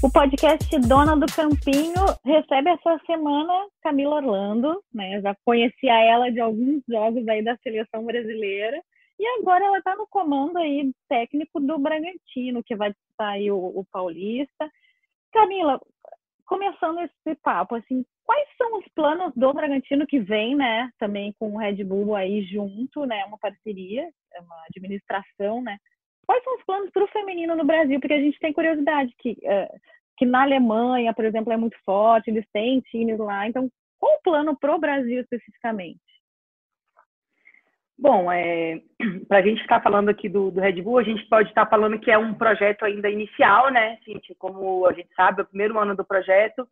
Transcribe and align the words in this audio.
O 0.00 0.08
podcast 0.12 0.78
Dona 0.86 1.16
do 1.16 1.26
Campinho 1.26 2.04
recebe 2.24 2.70
essa 2.70 3.00
semana 3.04 3.66
Camila 3.82 4.16
Orlando, 4.16 4.80
né? 4.94 5.20
Já 5.20 5.34
conhecia 5.44 5.92
ela 5.92 6.30
de 6.30 6.38
alguns 6.38 6.84
jogos 6.88 7.26
aí 7.26 7.42
da 7.42 7.56
seleção 7.56 8.04
brasileira. 8.04 8.80
E 9.18 9.26
agora 9.40 9.64
ela 9.64 9.78
está 9.78 9.96
no 9.96 10.06
comando 10.06 10.56
aí 10.56 10.92
técnico 11.08 11.58
do 11.58 11.76
Bragantino, 11.80 12.62
que 12.62 12.76
vai 12.76 12.94
aí 13.18 13.50
o, 13.50 13.56
o 13.56 13.84
Paulista. 13.90 14.70
Camila, 15.32 15.80
começando 16.46 17.00
esse 17.00 17.34
papo, 17.42 17.74
assim, 17.74 18.04
quais 18.24 18.48
são 18.56 18.78
os 18.78 18.86
planos 18.94 19.32
do 19.34 19.52
Bragantino 19.52 20.06
que 20.06 20.20
vem, 20.20 20.54
né? 20.54 20.90
Também 21.00 21.34
com 21.40 21.54
o 21.54 21.58
Red 21.58 21.82
Bull 21.82 22.14
aí 22.14 22.44
junto, 22.44 23.04
né? 23.04 23.24
Uma 23.24 23.38
parceria, 23.38 24.08
é 24.32 24.40
uma 24.40 24.62
administração, 24.70 25.60
né? 25.60 25.76
Quais 26.28 26.44
são 26.44 26.56
os 26.56 26.64
planos 26.64 26.90
para 26.90 27.04
o 27.04 27.08
feminino 27.08 27.56
no 27.56 27.64
Brasil? 27.64 27.98
Porque 27.98 28.12
a 28.12 28.20
gente 28.20 28.38
tem 28.38 28.52
curiosidade 28.52 29.14
que, 29.18 29.30
uh, 29.30 29.80
que 30.18 30.26
na 30.26 30.42
Alemanha, 30.42 31.14
por 31.14 31.24
exemplo, 31.24 31.52
é 31.52 31.56
muito 31.56 31.76
forte, 31.84 32.28
eles 32.28 32.44
têm 32.52 32.80
times 32.80 33.18
lá. 33.18 33.46
Então, 33.46 33.70
qual 33.98 34.16
o 34.16 34.22
plano 34.22 34.58
para 34.58 34.74
o 34.74 34.78
Brasil 34.78 35.20
especificamente? 35.20 36.00
Bom, 37.96 38.30
é, 38.30 38.80
para 39.28 39.38
a 39.38 39.42
gente 39.42 39.60
estar 39.60 39.80
falando 39.80 40.08
aqui 40.08 40.28
do, 40.28 40.50
do, 40.50 40.60
Red 40.60 40.82
Bull, 40.82 40.98
a 40.98 41.02
gente 41.02 41.24
pode 41.28 41.48
estar 41.48 41.66
falando 41.66 41.98
que 41.98 42.10
é 42.10 42.18
um 42.18 42.34
projeto 42.34 42.84
ainda 42.84 43.08
inicial, 43.08 43.70
né? 43.70 43.98
Gente, 44.06 44.34
como 44.36 44.86
a 44.86 44.92
gente 44.92 45.08
sabe, 45.14 45.40
é 45.40 45.44
o 45.44 45.46
primeiro 45.48 45.78
ano 45.78 45.96
do 45.96 46.04
projeto, 46.04 46.66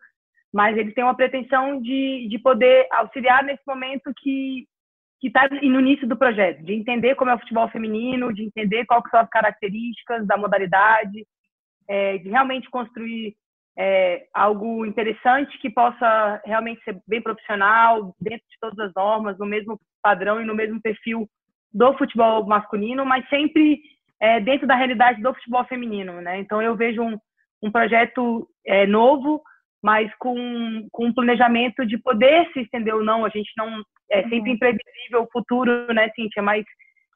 mas 0.52 0.76
ele 0.76 0.92
tem 0.92 1.04
uma 1.04 1.16
pretensão 1.16 1.80
de, 1.80 2.28
de 2.28 2.38
poder 2.38 2.86
auxiliar 2.90 3.42
nesse 3.44 3.62
momento 3.66 4.12
que 4.16 4.66
que 5.18 5.28
está 5.28 5.48
no 5.48 5.80
início 5.80 6.06
do 6.06 6.14
projeto, 6.14 6.62
de 6.62 6.74
entender 6.74 7.14
como 7.14 7.30
é 7.30 7.34
o 7.34 7.38
futebol 7.38 7.66
feminino, 7.70 8.34
de 8.34 8.42
entender 8.42 8.84
quais 8.84 9.02
são 9.10 9.20
as 9.20 9.28
características 9.30 10.26
da 10.26 10.36
modalidade, 10.36 11.26
é, 11.88 12.18
de 12.18 12.28
realmente 12.28 12.68
construir 12.70 13.34
é, 13.78 14.26
algo 14.32 14.86
interessante 14.86 15.58
que 15.58 15.68
possa 15.68 16.40
realmente 16.44 16.82
ser 16.82 16.98
bem 17.06 17.20
profissional, 17.20 18.14
dentro 18.20 18.46
de 18.48 18.58
todas 18.60 18.78
as 18.78 18.94
normas, 18.94 19.38
no 19.38 19.46
mesmo 19.46 19.78
padrão 20.02 20.40
e 20.40 20.44
no 20.44 20.54
mesmo 20.54 20.80
perfil 20.80 21.28
do 21.72 21.92
futebol 21.98 22.46
masculino, 22.46 23.04
mas 23.04 23.28
sempre 23.28 23.80
é, 24.20 24.40
dentro 24.40 24.66
da 24.66 24.74
realidade 24.74 25.20
do 25.20 25.34
futebol 25.34 25.64
feminino, 25.66 26.20
né? 26.22 26.38
Então 26.38 26.62
eu 26.62 26.74
vejo 26.74 27.02
um, 27.02 27.18
um 27.62 27.70
projeto 27.70 28.48
é, 28.66 28.86
novo, 28.86 29.42
mas 29.82 30.10
com, 30.18 30.88
com 30.90 31.06
um 31.06 31.14
planejamento 31.14 31.84
de 31.86 31.98
poder 31.98 32.50
se 32.52 32.60
estender 32.60 32.94
ou 32.94 33.04
não. 33.04 33.24
A 33.24 33.28
gente 33.28 33.50
não 33.56 33.82
é 34.10 34.22
sempre 34.22 34.50
uhum. 34.50 34.56
imprevisível 34.56 35.22
o 35.22 35.30
futuro, 35.30 35.92
né, 35.92 36.10
Cíntia? 36.14 36.42
Mas, 36.42 36.64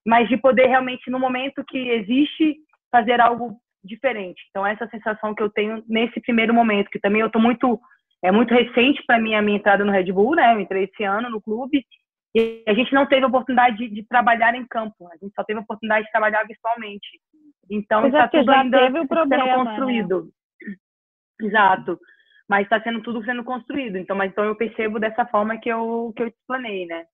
mas 0.07 0.29
de 0.29 0.37
poder 0.37 0.67
realmente, 0.67 1.11
no 1.11 1.19
momento 1.19 1.65
que 1.67 1.79
existe, 1.79 2.57
fazer 2.93 3.21
algo 3.21 3.57
diferente. 3.84 4.41
Então, 4.50 4.67
essa 4.67 4.86
sensação 4.89 5.34
que 5.34 5.42
eu 5.42 5.50
tenho 5.50 5.83
nesse 5.89 6.20
primeiro 6.20 6.55
momento, 6.55 6.91
que 6.91 7.00
também 7.00 7.20
eu 7.20 7.27
estou 7.27 7.41
muito. 7.41 7.81
É 8.23 8.31
muito 8.31 8.53
recente 8.53 9.03
para 9.06 9.19
mim 9.19 9.34
a 9.34 9.41
minha 9.41 9.56
entrada 9.56 9.83
no 9.83 9.92
Red 9.92 10.12
Bull, 10.12 10.34
né? 10.34 10.55
Eu 10.55 10.61
entrei 10.61 10.84
esse 10.84 11.03
ano 11.05 11.31
no 11.31 11.41
clube 11.41 11.83
e 12.36 12.62
a 12.69 12.75
gente 12.75 12.92
não 12.92 13.06
teve 13.06 13.25
a 13.25 13.28
oportunidade 13.28 13.78
de, 13.78 13.89
de 13.89 14.06
trabalhar 14.06 14.55
em 14.55 14.67
campo, 14.67 15.08
a 15.08 15.17
gente 15.17 15.33
só 15.34 15.42
teve 15.42 15.58
a 15.58 15.62
oportunidade 15.62 16.05
de 16.05 16.12
trabalhar 16.12 16.45
virtualmente. 16.47 17.08
Então, 17.70 18.06
está 18.06 18.28
tudo 18.28 18.51
ainda 18.51 18.78
sendo 18.91 19.27
né? 19.27 19.55
construído. 19.55 20.25
Né? 21.41 21.48
Exato 21.48 21.98
mas 22.51 22.64
está 22.64 22.83
sendo 22.83 23.01
tudo 23.01 23.25
sendo 23.25 23.45
construído. 23.45 23.97
Então, 23.97 24.17
mas 24.17 24.33
então 24.33 24.45
eu 24.45 24.56
percebo 24.56 24.98
dessa 24.98 25.25
forma 25.25 25.56
que 25.56 25.69
eu 25.69 26.12
que 26.17 26.25
eu 26.25 26.27
explanei, 26.27 26.84
né? 26.84 27.05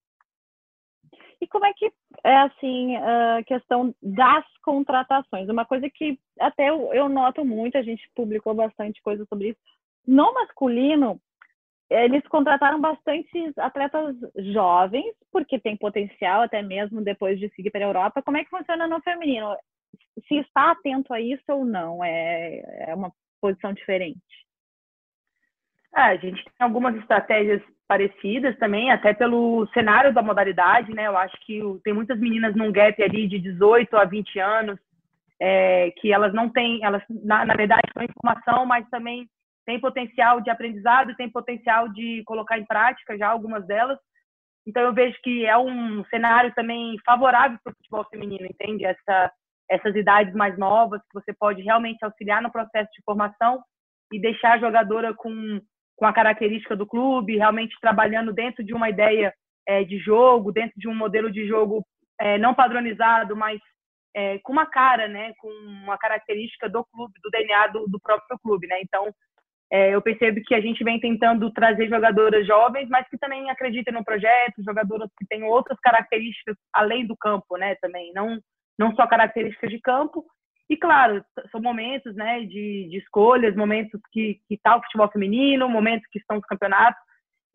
E 1.39 1.47
como 1.47 1.65
é 1.65 1.73
que 1.73 1.91
é 2.23 2.37
assim 2.37 2.95
a 2.95 3.43
questão 3.45 3.93
das 4.01 4.45
contratações? 4.63 5.47
Uma 5.49 5.65
coisa 5.65 5.89
que 5.89 6.19
até 6.39 6.69
eu, 6.69 6.93
eu 6.93 7.07
noto 7.07 7.45
muito, 7.45 7.77
a 7.77 7.83
gente 7.83 8.09
publicou 8.15 8.53
bastante 8.53 9.01
coisa 9.01 9.25
sobre 9.25 9.49
isso. 9.49 9.59
No 10.05 10.33
masculino, 10.33 11.21
eles 11.89 12.25
contrataram 12.27 12.81
bastante 12.81 13.53
atletas 13.57 14.15
jovens, 14.53 15.13
porque 15.31 15.59
tem 15.59 15.77
potencial 15.77 16.41
até 16.41 16.61
mesmo 16.61 17.01
depois 17.01 17.39
de 17.39 17.49
seguir 17.49 17.69
para 17.71 17.85
a 17.85 17.89
Europa. 17.89 18.21
Como 18.21 18.37
é 18.37 18.43
que 18.43 18.49
funciona 18.49 18.87
no 18.87 19.01
feminino? 19.01 19.55
Se 20.27 20.35
está 20.37 20.71
atento 20.71 21.13
a 21.13 21.21
isso 21.21 21.43
ou 21.49 21.63
não? 21.63 22.03
É, 22.03 22.89
é 22.89 22.95
uma 22.95 23.11
posição 23.39 23.73
diferente? 23.73 24.19
Ah, 25.93 26.07
a 26.07 26.15
gente 26.17 26.43
tem 26.43 26.53
algumas 26.59 26.95
estratégias 26.95 27.61
parecidas 27.87 28.57
também, 28.57 28.91
até 28.91 29.13
pelo 29.13 29.65
cenário 29.73 30.13
da 30.13 30.21
modalidade, 30.21 30.93
né? 30.93 31.07
Eu 31.07 31.17
acho 31.17 31.35
que 31.45 31.61
tem 31.83 31.93
muitas 31.93 32.19
meninas 32.19 32.55
num 32.55 32.71
gap 32.71 33.01
ali 33.01 33.27
de 33.27 33.39
18 33.39 33.95
a 33.95 34.03
20 34.03 34.39
anos, 34.39 34.77
é, 35.39 35.91
que 35.91 36.11
elas 36.11 36.33
não 36.33 36.49
têm, 36.49 36.83
elas 36.83 37.01
na, 37.09 37.45
na 37.45 37.55
verdade 37.55 37.81
têm 37.93 38.07
informação, 38.09 38.65
mas 38.65 38.87
também 38.89 39.27
têm 39.65 39.79
potencial 39.79 40.41
de 40.41 40.49
aprendizado, 40.49 41.15
têm 41.15 41.29
potencial 41.29 41.89
de 41.89 42.23
colocar 42.25 42.59
em 42.59 42.65
prática 42.65 43.17
já 43.17 43.29
algumas 43.29 43.65
delas. 43.65 43.97
Então 44.65 44.83
eu 44.83 44.93
vejo 44.93 45.17
que 45.23 45.45
é 45.45 45.57
um 45.57 46.03
cenário 46.05 46.53
também 46.53 46.97
favorável 47.05 47.57
para 47.63 47.71
o 47.71 47.75
futebol 47.75 48.05
feminino, 48.09 48.45
entende? 48.45 48.83
Essa, 48.85 49.31
essas 49.69 49.95
idades 49.95 50.33
mais 50.33 50.57
novas 50.57 51.01
que 51.03 51.13
você 51.13 51.33
pode 51.33 51.61
realmente 51.61 52.03
auxiliar 52.03 52.41
no 52.41 52.51
processo 52.51 52.89
de 52.91 53.01
formação 53.05 53.61
e 54.11 54.19
deixar 54.19 54.53
a 54.53 54.59
jogadora 54.59 55.13
com 55.13 55.61
com 55.97 56.05
a 56.05 56.13
característica 56.13 56.75
do 56.75 56.85
clube, 56.85 57.37
realmente 57.37 57.75
trabalhando 57.81 58.31
dentro 58.31 58.63
de 58.63 58.73
uma 58.73 58.89
ideia 58.89 59.33
é, 59.67 59.83
de 59.83 59.97
jogo, 59.97 60.51
dentro 60.51 60.79
de 60.79 60.87
um 60.87 60.95
modelo 60.95 61.29
de 61.29 61.45
jogo 61.45 61.83
é, 62.21 62.37
não 62.37 62.53
padronizado, 62.53 63.35
mas 63.35 63.59
é, 64.15 64.39
com 64.39 64.53
uma 64.53 64.65
cara, 64.65 65.07
né, 65.07 65.33
com 65.37 65.49
uma 65.49 65.97
característica 65.97 66.69
do 66.69 66.85
clube, 66.85 67.13
do 67.21 67.29
DNA 67.29 67.67
do, 67.67 67.85
do 67.87 67.99
próprio 67.99 68.37
clube, 68.39 68.67
né? 68.67 68.79
Então, 68.81 69.11
é, 69.71 69.93
eu 69.93 70.01
percebo 70.01 70.39
que 70.45 70.55
a 70.55 70.61
gente 70.61 70.83
vem 70.83 70.99
tentando 70.99 71.51
trazer 71.51 71.89
jogadoras 71.89 72.47
jovens, 72.47 72.87
mas 72.89 73.07
que 73.09 73.17
também 73.17 73.49
acreditem 73.49 73.93
no 73.93 74.03
projeto, 74.03 74.63
jogadoras 74.63 75.09
que 75.17 75.25
têm 75.27 75.43
outras 75.43 75.77
características 75.79 76.55
além 76.73 77.05
do 77.05 77.17
campo, 77.17 77.57
né? 77.57 77.75
Também 77.81 78.13
não 78.13 78.39
não 78.79 78.95
só 78.95 79.07
características 79.07 79.71
de 79.71 79.79
campo, 79.79 80.23
e 80.69 80.75
claro, 80.75 81.23
são 81.49 81.61
momentos 81.61 82.13
né, 82.15 82.41
de, 82.41 82.89
de 82.89 82.97
escolhas, 82.97 83.55
momentos 83.55 83.99
que 84.11 84.41
está 84.49 84.75
o 84.75 84.83
futebol 84.83 85.09
feminino, 85.09 85.69
momentos 85.69 86.07
que 86.11 86.19
estão 86.19 86.37
os 86.37 86.45
campeonatos. 86.45 87.01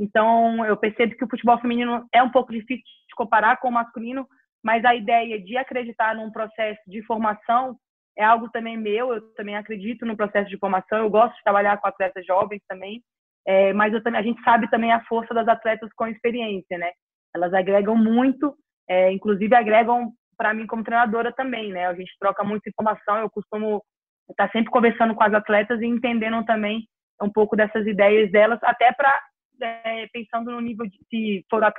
Então, 0.00 0.64
eu 0.64 0.76
percebo 0.76 1.14
que 1.14 1.24
o 1.24 1.28
futebol 1.28 1.58
feminino 1.58 2.06
é 2.12 2.22
um 2.22 2.30
pouco 2.30 2.52
difícil 2.52 2.82
de 2.82 3.14
comparar 3.14 3.58
com 3.58 3.68
o 3.68 3.72
masculino, 3.72 4.26
mas 4.64 4.84
a 4.84 4.94
ideia 4.94 5.38
de 5.40 5.56
acreditar 5.56 6.14
num 6.14 6.30
processo 6.30 6.80
de 6.86 7.02
formação 7.02 7.76
é 8.16 8.24
algo 8.24 8.48
também 8.50 8.78
meu. 8.78 9.12
Eu 9.12 9.34
também 9.34 9.56
acredito 9.56 10.06
no 10.06 10.16
processo 10.16 10.48
de 10.48 10.58
formação. 10.58 10.98
Eu 10.98 11.10
gosto 11.10 11.36
de 11.36 11.42
trabalhar 11.42 11.76
com 11.78 11.88
atletas 11.88 12.24
jovens 12.24 12.62
também, 12.66 13.02
é, 13.46 13.74
mas 13.74 13.92
também, 14.02 14.20
a 14.20 14.24
gente 14.24 14.42
sabe 14.42 14.70
também 14.70 14.90
a 14.90 15.04
força 15.04 15.34
das 15.34 15.48
atletas 15.48 15.90
com 15.94 16.06
experiência, 16.06 16.78
né? 16.78 16.92
Elas 17.34 17.52
agregam 17.52 17.96
muito, 17.96 18.54
é, 18.88 19.12
inclusive 19.12 19.54
agregam 19.54 20.12
para 20.36 20.54
mim 20.54 20.66
como 20.66 20.84
treinadora 20.84 21.32
também, 21.32 21.70
né? 21.70 21.86
A 21.86 21.94
gente 21.94 22.12
troca 22.18 22.44
muita 22.44 22.68
informação, 22.68 23.18
eu 23.18 23.30
costumo 23.30 23.82
estar 24.30 24.50
sempre 24.50 24.70
conversando 24.70 25.14
com 25.14 25.22
as 25.22 25.34
atletas 25.34 25.80
e 25.80 25.86
entendendo 25.86 26.44
também 26.44 26.86
um 27.20 27.30
pouco 27.30 27.56
dessas 27.56 27.86
ideias 27.86 28.30
delas, 28.30 28.58
até 28.62 28.92
para 28.92 29.20
é, 29.60 30.06
pensando 30.12 30.50
no 30.50 30.60
nível 30.60 30.86
de 30.86 30.98
se 31.08 31.46
for 31.48 31.62
a, 31.62 31.72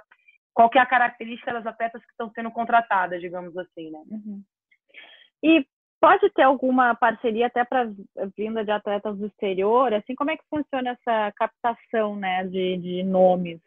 qual 0.53 0.69
que 0.69 0.77
é 0.77 0.81
a 0.81 0.85
característica 0.85 1.51
das 1.51 1.65
atletas 1.65 2.01
que 2.01 2.11
estão 2.11 2.31
sendo 2.31 2.51
contratadas, 2.51 3.19
digamos 3.19 3.55
assim, 3.57 3.91
né? 3.91 3.99
Uhum. 4.09 4.43
E 5.43 5.65
pode 5.99 6.29
ter 6.31 6.43
alguma 6.43 6.95
parceria 6.95 7.47
até 7.47 7.65
para 7.65 7.89
vinda 8.37 8.63
de 8.63 8.71
atletas 8.71 9.17
do 9.17 9.25
exterior? 9.25 9.93
Assim, 9.93 10.15
como 10.15 10.31
é 10.31 10.37
que 10.37 10.43
funciona 10.49 10.91
essa 10.91 11.31
captação, 11.35 12.15
né, 12.15 12.45
de, 12.45 12.77
de 12.77 13.03
nomes? 13.03 13.59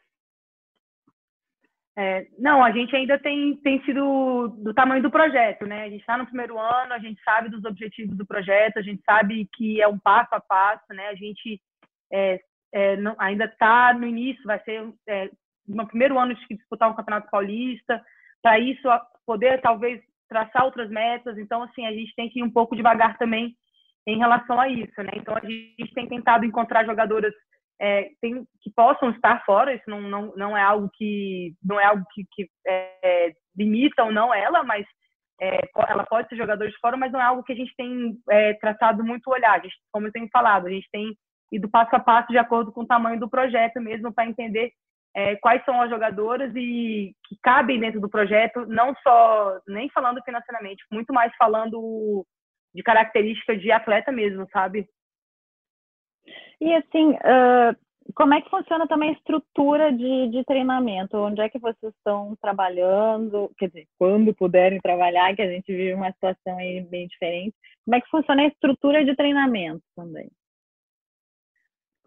É, 1.99 2.27
não, 2.39 2.63
a 2.63 2.71
gente 2.72 2.95
ainda 2.95 3.19
tem, 3.19 3.57
tem 3.57 3.83
sido 3.84 4.48
do 4.48 4.75
tamanho 4.75 5.03
do 5.03 5.10
projeto, 5.10 5.65
né? 5.65 5.84
A 5.84 5.89
gente 5.89 6.01
está 6.01 6.19
no 6.19 6.27
primeiro 6.27 6.59
ano, 6.59 6.93
a 6.93 6.98
gente 6.98 7.22
sabe 7.22 7.48
dos 7.48 7.65
objetivos 7.65 8.15
do 8.16 8.27
projeto, 8.27 8.78
a 8.78 8.83
gente 8.83 9.03
sabe 9.03 9.48
que 9.54 9.81
é 9.81 9.89
um 9.89 9.98
passo 9.98 10.34
a 10.34 10.41
passo, 10.41 10.84
né? 10.91 11.09
A 11.09 11.15
gente 11.15 11.59
é, 12.13 12.41
é, 12.72 12.97
não, 12.97 13.16
ainda 13.19 13.47
está 13.47 13.95
no 13.95 14.07
início, 14.07 14.45
vai 14.45 14.60
ser 14.60 14.87
é, 15.09 15.31
no 15.66 15.87
primeiro 15.87 16.19
ano 16.19 16.34
de 16.34 16.47
disputar 16.51 16.91
um 16.91 16.95
campeonato 16.95 17.31
paulista, 17.31 18.04
para 18.42 18.59
isso 18.59 18.87
poder 19.25 19.63
talvez 19.63 20.03
traçar 20.28 20.66
outras 20.66 20.91
metas. 20.91 21.39
Então, 21.39 21.63
assim, 21.63 21.87
a 21.87 21.92
gente 21.92 22.15
tem 22.15 22.28
que 22.28 22.41
ir 22.41 22.42
um 22.42 22.51
pouco 22.51 22.77
devagar 22.77 23.16
também 23.16 23.57
em 24.07 24.19
relação 24.19 24.60
a 24.60 24.69
isso, 24.69 25.03
né? 25.03 25.13
Então, 25.16 25.34
a 25.34 25.41
gente 25.41 25.95
tem 25.95 26.07
tentado 26.07 26.45
encontrar 26.45 26.84
jogadoras 26.84 27.33
é, 27.81 28.09
tem, 28.21 28.47
que 28.63 28.71
possam 28.75 29.11
estar 29.11 29.45
fora, 29.45 29.75
isso 29.75 29.89
não, 29.89 30.01
não, 30.01 30.33
não 30.37 30.57
é 30.57 30.63
algo 30.63 30.91
que 30.95 31.55
não 31.63 31.78
é 31.78 31.84
algo 31.84 32.05
que, 32.13 32.25
que 32.33 32.49
é, 32.67 33.33
limita 33.57 34.05
ou 34.05 34.13
não 34.13 34.33
ela, 34.33 34.63
mas 34.63 34.87
é, 35.41 35.61
ela 35.89 36.05
pode 36.05 36.28
ser 36.28 36.37
jogadora 36.37 36.71
de 36.71 36.78
fora, 36.78 36.97
mas 36.97 37.13
não 37.13 37.21
é 37.21 37.25
algo 37.25 37.43
que 37.43 37.53
a 37.53 37.57
gente 37.57 37.75
tem 37.77 38.17
é, 38.31 38.55
tratado 38.55 39.05
muito 39.05 39.31
olhar. 39.31 39.61
Gente, 39.63 39.75
como 39.93 40.07
eu 40.07 40.13
tenho 40.13 40.28
falado, 40.33 40.67
a 40.67 40.71
gente 40.71 40.89
tem 40.91 41.15
ido 41.53 41.69
passo 41.69 41.95
a 41.95 42.01
passo 42.01 42.28
de 42.28 42.39
acordo 42.39 42.73
com 42.73 42.83
o 42.83 42.87
tamanho 42.87 43.21
do 43.21 43.28
projeto 43.28 43.81
mesmo 43.81 44.13
para 44.13 44.27
entender 44.27 44.73
é, 45.15 45.37
quais 45.37 45.65
são 45.65 45.81
as 45.81 45.89
jogadoras 45.91 46.53
e 46.55 47.15
que 47.27 47.37
cabem 47.43 47.81
dentro 47.81 48.01
do 48.01 48.09
projeto, 48.09 48.67
não 48.67 48.95
só 49.03 49.59
nem 49.67 49.89
falando 49.91 50.21
financeiramente, 50.23 50.84
muito 50.91 51.13
mais 51.13 51.34
falando 51.37 52.27
de 52.75 52.83
características 52.83 53.61
de 53.61 53.73
atleta 53.73 54.13
mesmo, 54.13 54.47
sabe? 54.53 54.87
E 56.61 56.75
assim, 56.75 57.13
uh, 57.13 57.77
como 58.15 58.34
é 58.34 58.41
que 58.41 58.51
funciona 58.51 58.87
também 58.87 59.11
a 59.11 59.13
estrutura 59.13 59.93
de, 59.93 60.28
de 60.28 60.45
treinamento? 60.45 61.17
Onde 61.17 61.41
é 61.41 61.49
que 61.49 61.59
vocês 61.59 61.93
estão 61.95 62.37
trabalhando? 62.41 63.51
Quer 63.59 63.69
dizer, 63.69 63.87
quando 63.99 64.34
puderem 64.34 64.81
trabalhar, 64.81 65.34
que 65.34 65.43
a 65.43 65.51
gente 65.51 65.67
vive 65.67 65.95
uma 65.95 66.13
situação 66.13 66.57
aí 66.59 66.81
bem 66.83 67.07
diferente. 67.07 67.55
Como 67.84 67.97
é 67.97 68.01
que 68.01 68.09
funciona 68.09 68.43
a 68.43 68.47
estrutura 68.47 69.05
de 69.05 69.15
treinamento 69.17 69.83
também? 69.95 70.31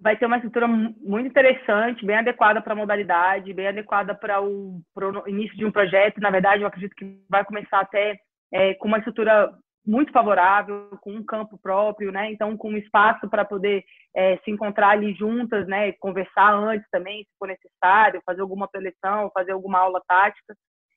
Vai 0.01 0.16
ter 0.16 0.25
uma 0.25 0.38
estrutura 0.38 0.66
muito 0.66 1.27
interessante, 1.27 2.06
bem 2.06 2.16
adequada 2.16 2.62
para 2.62 2.71
a 2.71 2.75
modalidade, 2.75 3.54
bem 3.54 3.68
adequada 3.68 4.16
para 4.16 4.42
o, 4.42 4.81
início 5.27 5.57
de 5.57 5.66
um 5.66 5.71
projeto. 5.71 6.21
Na 6.21 6.30
verdade, 6.30 6.63
eu 6.63 6.68
acredito 6.68 6.95
que 6.95 7.21
vai 7.30 7.44
começar 7.44 7.81
até 7.81 8.18
é, 8.54 8.74
com 8.75 8.88
uma 8.88 9.00
estrutura 9.00 9.54
muito 9.85 10.11
favorável, 10.11 10.89
com 11.01 11.13
um 11.13 11.23
campo 11.23 11.57
próprio, 11.57 12.11
né? 12.11 12.31
Então, 12.31 12.55
com 12.57 12.77
espaço 12.77 13.29
para 13.29 13.45
poder 13.45 13.83
é, 14.15 14.37
se 14.37 14.51
encontrar 14.51 14.89
ali 14.89 15.13
juntas, 15.13 15.67
né? 15.67 15.91
Conversar 15.93 16.53
antes 16.53 16.87
também, 16.91 17.23
se 17.23 17.29
for 17.37 17.47
necessário, 17.47 18.21
fazer 18.25 18.41
alguma 18.41 18.67
preleção, 18.67 19.31
fazer 19.33 19.51
alguma 19.51 19.79
aula 19.79 20.01
tática. 20.07 20.55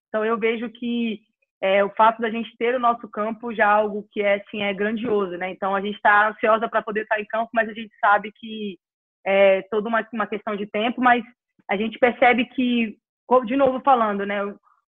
Então, 0.08 0.25
eu 0.25 0.38
vejo 0.38 0.69
que 0.70 1.20
é, 1.62 1.82
o 1.84 1.90
fato 1.90 2.20
da 2.20 2.29
gente 2.29 2.55
ter 2.58 2.75
o 2.75 2.81
nosso 2.81 3.08
campo 3.08 3.55
já 3.55 3.64
é 3.64 3.67
algo 3.67 4.06
que 4.11 4.20
é, 4.20 4.34
assim, 4.34 4.62
é 4.62 4.75
grandioso, 4.75 5.37
né? 5.37 5.50
Então, 5.50 5.75
a 5.75 5.81
gente 5.81 5.94
está 5.94 6.28
ansiosa 6.28 6.69
para 6.69 6.82
poder 6.82 7.02
estar 7.02 7.20
em 7.20 7.26
campo, 7.26 7.50
mas 7.55 7.69
a 7.69 7.73
gente 7.73 7.93
sabe 8.05 8.32
que 8.35 8.78
é 9.25 9.62
toda 9.70 9.88
uma, 9.88 10.06
uma 10.12 10.26
questão 10.26 10.56
de 10.56 10.67
tempo, 10.67 11.00
mas 11.00 11.25
a 11.70 11.76
gente 11.76 11.99
percebe 11.99 12.44
que, 12.46 12.99
de 13.46 13.56
novo 13.56 13.81
falando, 13.85 14.26
né? 14.26 14.44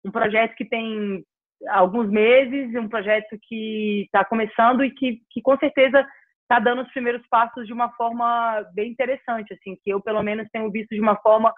Um 0.04 0.12
projeto 0.12 0.56
que 0.56 0.66
tem 0.66 1.24
alguns 1.70 2.10
meses, 2.10 2.76
um 2.76 2.88
projeto 2.88 3.38
que 3.42 4.04
está 4.06 4.26
começando 4.26 4.84
e 4.84 4.92
que, 4.92 5.22
que 5.30 5.42
com 5.42 5.58
certeza 5.58 6.06
está 6.44 6.60
dando 6.60 6.82
os 6.82 6.92
primeiros 6.92 7.26
passos 7.28 7.66
de 7.66 7.74
uma 7.74 7.90
forma 7.94 8.66
bem 8.74 8.92
interessante, 8.92 9.54
assim, 9.54 9.78
que 9.84 9.90
eu 9.90 10.02
pelo 10.02 10.22
menos 10.22 10.48
tenho 10.52 10.70
visto 10.70 10.94
de 10.94 11.00
uma 11.00 11.16
forma 11.18 11.54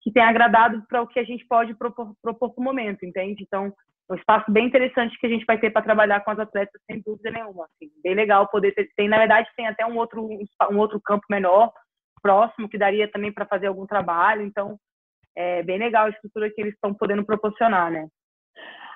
que 0.00 0.12
tem 0.12 0.22
agradado 0.22 0.82
para 0.88 1.02
o 1.02 1.06
que 1.06 1.18
a 1.18 1.24
gente 1.24 1.46
pode 1.46 1.74
propor, 1.74 2.14
para 2.22 2.32
o 2.32 2.62
momento, 2.62 3.04
entende? 3.04 3.42
Então, 3.42 3.72
é 4.10 4.12
um 4.14 4.16
espaço 4.16 4.50
bem 4.50 4.66
interessante 4.66 5.18
que 5.18 5.26
a 5.26 5.28
gente 5.28 5.44
vai 5.44 5.58
ter 5.58 5.70
para 5.70 5.82
trabalhar 5.82 6.20
com 6.20 6.30
as 6.30 6.38
atletas, 6.38 6.80
sem 6.90 7.02
dúvida 7.04 7.30
nenhuma, 7.30 7.66
assim, 7.66 7.90
bem 8.02 8.14
legal 8.14 8.48
poder 8.48 8.72
ter, 8.72 8.88
tem, 8.96 9.08
na 9.08 9.18
verdade, 9.18 9.50
tem 9.54 9.66
até 9.66 9.84
um 9.84 9.96
outro, 9.96 10.26
um 10.70 10.78
outro 10.78 11.00
campo 11.00 11.26
menor, 11.28 11.70
próximo, 12.22 12.68
que 12.68 12.78
daria 12.78 13.10
também 13.10 13.32
para 13.32 13.46
fazer 13.46 13.66
algum 13.66 13.86
trabalho, 13.86 14.42
então, 14.42 14.78
é 15.36 15.62
bem 15.62 15.78
legal 15.78 16.06
a 16.06 16.10
estrutura 16.10 16.50
que 16.50 16.60
eles 16.60 16.74
estão 16.74 16.94
podendo 16.94 17.24
proporcionar, 17.24 17.90
né? 17.90 18.08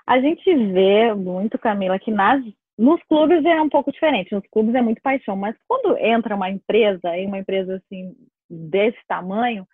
A 0.07 0.21
gente 0.21 0.55
vê 0.73 1.15
muito, 1.15 1.59
Camila, 1.59 1.99
que 1.99 2.11
nas, 2.11 2.43
nos 2.79 3.03
clubes 3.05 3.45
é 3.45 3.61
um 3.61 3.69
pouco 3.69 3.93
diferente. 3.93 4.35
Nos 4.35 4.47
clubes 4.49 4.75
é 4.75 4.83
muito 4.83 5.01
paixão, 5.03 5.37
mas 5.37 5.57
quando 5.69 5.97
entra 5.99 6.35
uma 6.35 6.51
empresa, 6.51 7.17
e 7.17 7.27
uma 7.27 7.39
empresa 7.39 7.77
assim 7.77 8.15
desse 8.49 8.99
tamanho, 9.07 9.63
o 9.63 9.67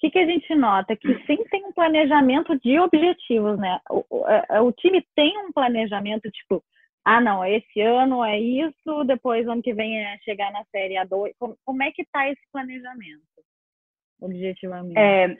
que, 0.00 0.10
que 0.10 0.18
a 0.18 0.26
gente 0.26 0.54
nota? 0.54 0.96
Que 0.96 1.14
sim 1.26 1.44
tem 1.50 1.64
um 1.64 1.72
planejamento 1.72 2.58
de 2.60 2.78
objetivos, 2.78 3.58
né? 3.58 3.78
O, 3.90 4.04
o, 4.10 4.26
é, 4.28 4.60
o 4.60 4.72
time 4.72 5.04
tem 5.14 5.36
um 5.38 5.52
planejamento, 5.52 6.30
tipo, 6.30 6.62
ah, 7.04 7.20
não, 7.20 7.44
esse 7.44 7.80
ano 7.80 8.24
é 8.24 8.38
isso, 8.38 9.04
depois 9.04 9.46
ano 9.46 9.62
que 9.62 9.74
vem 9.74 9.98
é 9.98 10.18
chegar 10.18 10.52
na 10.52 10.64
Série 10.66 10.94
A2. 10.94 11.32
Como, 11.38 11.56
como 11.64 11.82
é 11.82 11.90
que 11.90 12.02
está 12.02 12.28
esse 12.28 12.42
planejamento, 12.52 13.22
objetivamente? 14.20 14.98
É, 14.98 15.36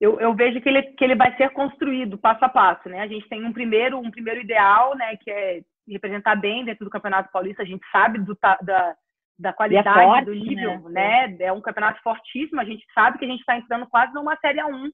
eu, 0.00 0.20
eu, 0.20 0.34
vejo 0.34 0.60
que 0.60 0.68
ele, 0.68 0.82
que 0.82 1.04
ele 1.04 1.14
vai 1.14 1.34
ser 1.36 1.50
construído 1.50 2.18
passo 2.18 2.44
a 2.44 2.48
passo, 2.48 2.88
né? 2.88 3.00
A 3.00 3.06
gente 3.06 3.28
tem 3.28 3.44
um 3.44 3.52
primeiro, 3.52 3.98
um 3.98 4.10
primeiro 4.10 4.40
ideal, 4.40 4.94
né, 4.94 5.16
que 5.16 5.30
é 5.30 5.62
representar 5.88 6.36
bem 6.36 6.64
dentro 6.64 6.84
do 6.84 6.90
Campeonato 6.90 7.30
Paulista. 7.32 7.62
A 7.62 7.66
gente 7.66 7.84
sabe 7.90 8.18
do, 8.18 8.36
da, 8.62 8.94
da 9.38 9.52
qualidade, 9.52 9.88
é 9.88 10.04
forte, 10.04 10.24
do 10.26 10.34
nível, 10.34 10.88
né? 10.90 11.28
né? 11.28 11.46
É 11.46 11.52
um 11.52 11.60
campeonato 11.60 12.00
fortíssimo. 12.02 12.60
A 12.60 12.64
gente 12.64 12.84
sabe 12.92 13.18
que 13.18 13.24
a 13.24 13.28
gente 13.28 13.40
está 13.40 13.56
entrando 13.56 13.86
quase 13.86 14.12
numa 14.12 14.36
Série 14.36 14.58
A1 14.58 14.90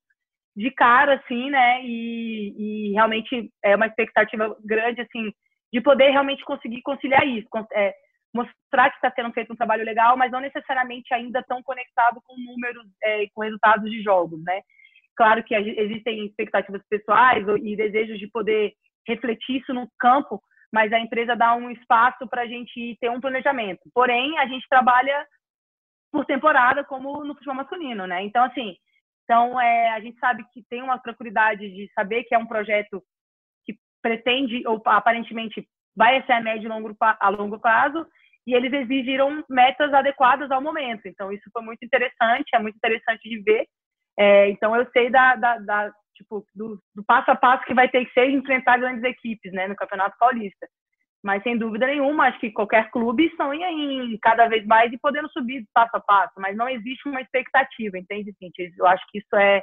de 0.54 0.70
cara, 0.70 1.14
assim, 1.14 1.50
né? 1.50 1.82
E, 1.82 2.90
e 2.90 2.92
realmente 2.92 3.50
é 3.64 3.74
uma 3.74 3.86
expectativa 3.86 4.56
grande, 4.64 5.00
assim, 5.00 5.32
de 5.72 5.80
poder 5.80 6.10
realmente 6.10 6.44
conseguir 6.44 6.82
conciliar 6.82 7.26
isso. 7.26 7.48
É, 7.72 7.94
mostrar 8.34 8.90
que 8.90 8.96
está 8.96 9.10
sendo 9.10 9.32
feito 9.32 9.52
um 9.52 9.56
trabalho 9.56 9.84
legal, 9.84 10.16
mas 10.16 10.30
não 10.30 10.40
necessariamente 10.40 11.12
ainda 11.12 11.42
tão 11.42 11.62
conectado 11.62 12.20
com 12.26 12.34
números 12.36 12.86
é, 13.02 13.26
com 13.34 13.42
resultados 13.42 13.90
de 13.90 14.02
jogos, 14.02 14.42
né? 14.44 14.60
Claro 15.16 15.42
que 15.44 15.54
existem 15.54 16.26
expectativas 16.26 16.82
pessoais 16.88 17.44
e 17.62 17.76
desejos 17.76 18.18
de 18.18 18.28
poder 18.28 18.72
refletir 19.06 19.60
isso 19.60 19.74
no 19.74 19.88
campo, 19.98 20.40
mas 20.72 20.92
a 20.92 20.98
empresa 20.98 21.36
dá 21.36 21.54
um 21.54 21.70
espaço 21.70 22.26
para 22.28 22.42
a 22.42 22.46
gente 22.46 22.96
ter 23.00 23.10
um 23.10 23.20
planejamento. 23.20 23.82
Porém, 23.94 24.38
a 24.38 24.46
gente 24.46 24.66
trabalha 24.68 25.26
por 26.10 26.24
temporada, 26.24 26.84
como 26.84 27.24
no 27.24 27.34
futebol 27.34 27.56
masculino, 27.56 28.06
né? 28.06 28.22
Então, 28.22 28.44
assim, 28.44 28.76
então 29.24 29.60
é, 29.60 29.90
a 29.90 30.00
gente 30.00 30.18
sabe 30.18 30.44
que 30.52 30.62
tem 30.68 30.82
uma 30.82 30.98
tranquilidade 30.98 31.68
de 31.68 31.90
saber 31.94 32.24
que 32.24 32.34
é 32.34 32.38
um 32.38 32.46
projeto 32.46 33.02
que 33.64 33.74
pretende, 34.02 34.66
ou 34.66 34.80
aparentemente 34.86 35.66
vai 35.96 36.22
ser 36.24 36.32
a 36.32 36.40
médio 36.40 36.66
e 36.66 36.68
longo, 36.68 36.96
a 37.00 37.28
longo 37.28 37.58
prazo, 37.58 38.06
e 38.46 38.54
eles 38.54 38.72
exigiram 38.72 39.44
metas 39.48 39.92
adequadas 39.92 40.50
ao 40.50 40.60
momento. 40.60 41.06
Então, 41.06 41.32
isso 41.32 41.48
foi 41.52 41.62
muito 41.62 41.84
interessante, 41.84 42.50
é 42.54 42.58
muito 42.58 42.76
interessante 42.76 43.28
de 43.28 43.40
ver 43.42 43.66
é, 44.18 44.50
então 44.50 44.74
eu 44.76 44.86
sei 44.92 45.10
da, 45.10 45.36
da, 45.36 45.58
da 45.58 45.92
tipo, 46.14 46.44
do, 46.54 46.78
do, 46.94 47.04
passo 47.04 47.30
a 47.30 47.36
passo 47.36 47.64
que 47.64 47.74
vai 47.74 47.88
ter 47.88 48.04
que 48.04 48.12
ser 48.12 48.30
enfrentar 48.30 48.78
grandes 48.78 49.02
equipes, 49.04 49.52
né, 49.52 49.66
no 49.66 49.76
Campeonato 49.76 50.16
Paulista. 50.18 50.66
Mas 51.24 51.42
sem 51.44 51.56
dúvida 51.56 51.86
nenhuma, 51.86 52.26
acho 52.26 52.40
que 52.40 52.50
qualquer 52.50 52.90
clube 52.90 53.32
sonha 53.36 53.70
em 53.70 54.18
cada 54.20 54.48
vez 54.48 54.66
mais 54.66 54.92
e 54.92 54.98
podendo 54.98 55.30
subir 55.30 55.64
passo 55.72 55.96
a 55.96 56.00
passo, 56.00 56.32
mas 56.38 56.56
não 56.56 56.68
existe 56.68 57.08
uma 57.08 57.20
expectativa, 57.20 57.96
entende, 57.96 58.34
Cintia? 58.38 58.68
Eu 58.76 58.86
acho 58.86 59.04
que 59.10 59.18
isso 59.18 59.36
é 59.36 59.62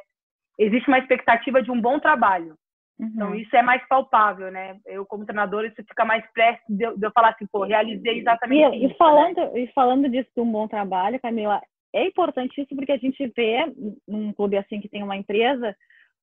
existe 0.57 0.87
uma 0.87 0.99
expectativa 0.99 1.61
de 1.61 1.71
um 1.71 1.79
bom 1.79 1.99
trabalho. 1.99 2.55
Então, 2.99 3.29
uhum. 3.29 3.33
Então 3.33 3.35
isso 3.35 3.55
é 3.55 3.61
mais 3.61 3.85
palpável, 3.87 4.51
né? 4.51 4.77
Eu 4.85 5.05
como 5.05 5.25
treinador 5.25 5.65
isso 5.65 5.83
fica 5.87 6.03
mais 6.03 6.23
perto 6.33 6.61
de 6.69 6.83
eu, 6.83 6.97
de 6.97 7.05
eu 7.05 7.11
falar 7.11 7.29
assim, 7.29 7.47
pô, 7.51 7.63
realizei 7.63 8.19
exatamente 8.19 8.75
e, 8.75 8.85
isso. 8.85 8.93
E 8.93 8.97
falando 8.97 9.37
né? 9.37 9.59
e 9.61 9.67
falando 9.73 10.09
disso 10.09 10.29
de 10.35 10.41
um 10.41 10.51
bom 10.51 10.67
trabalho, 10.67 11.19
Camila, 11.21 11.61
é 11.93 12.05
importante 12.05 12.61
isso 12.61 12.75
porque 12.75 12.91
a 12.91 12.97
gente 12.97 13.25
vê 13.35 13.71
num 14.07 14.33
clube 14.33 14.57
assim 14.57 14.79
que 14.79 14.89
tem 14.89 15.03
uma 15.03 15.17
empresa, 15.17 15.75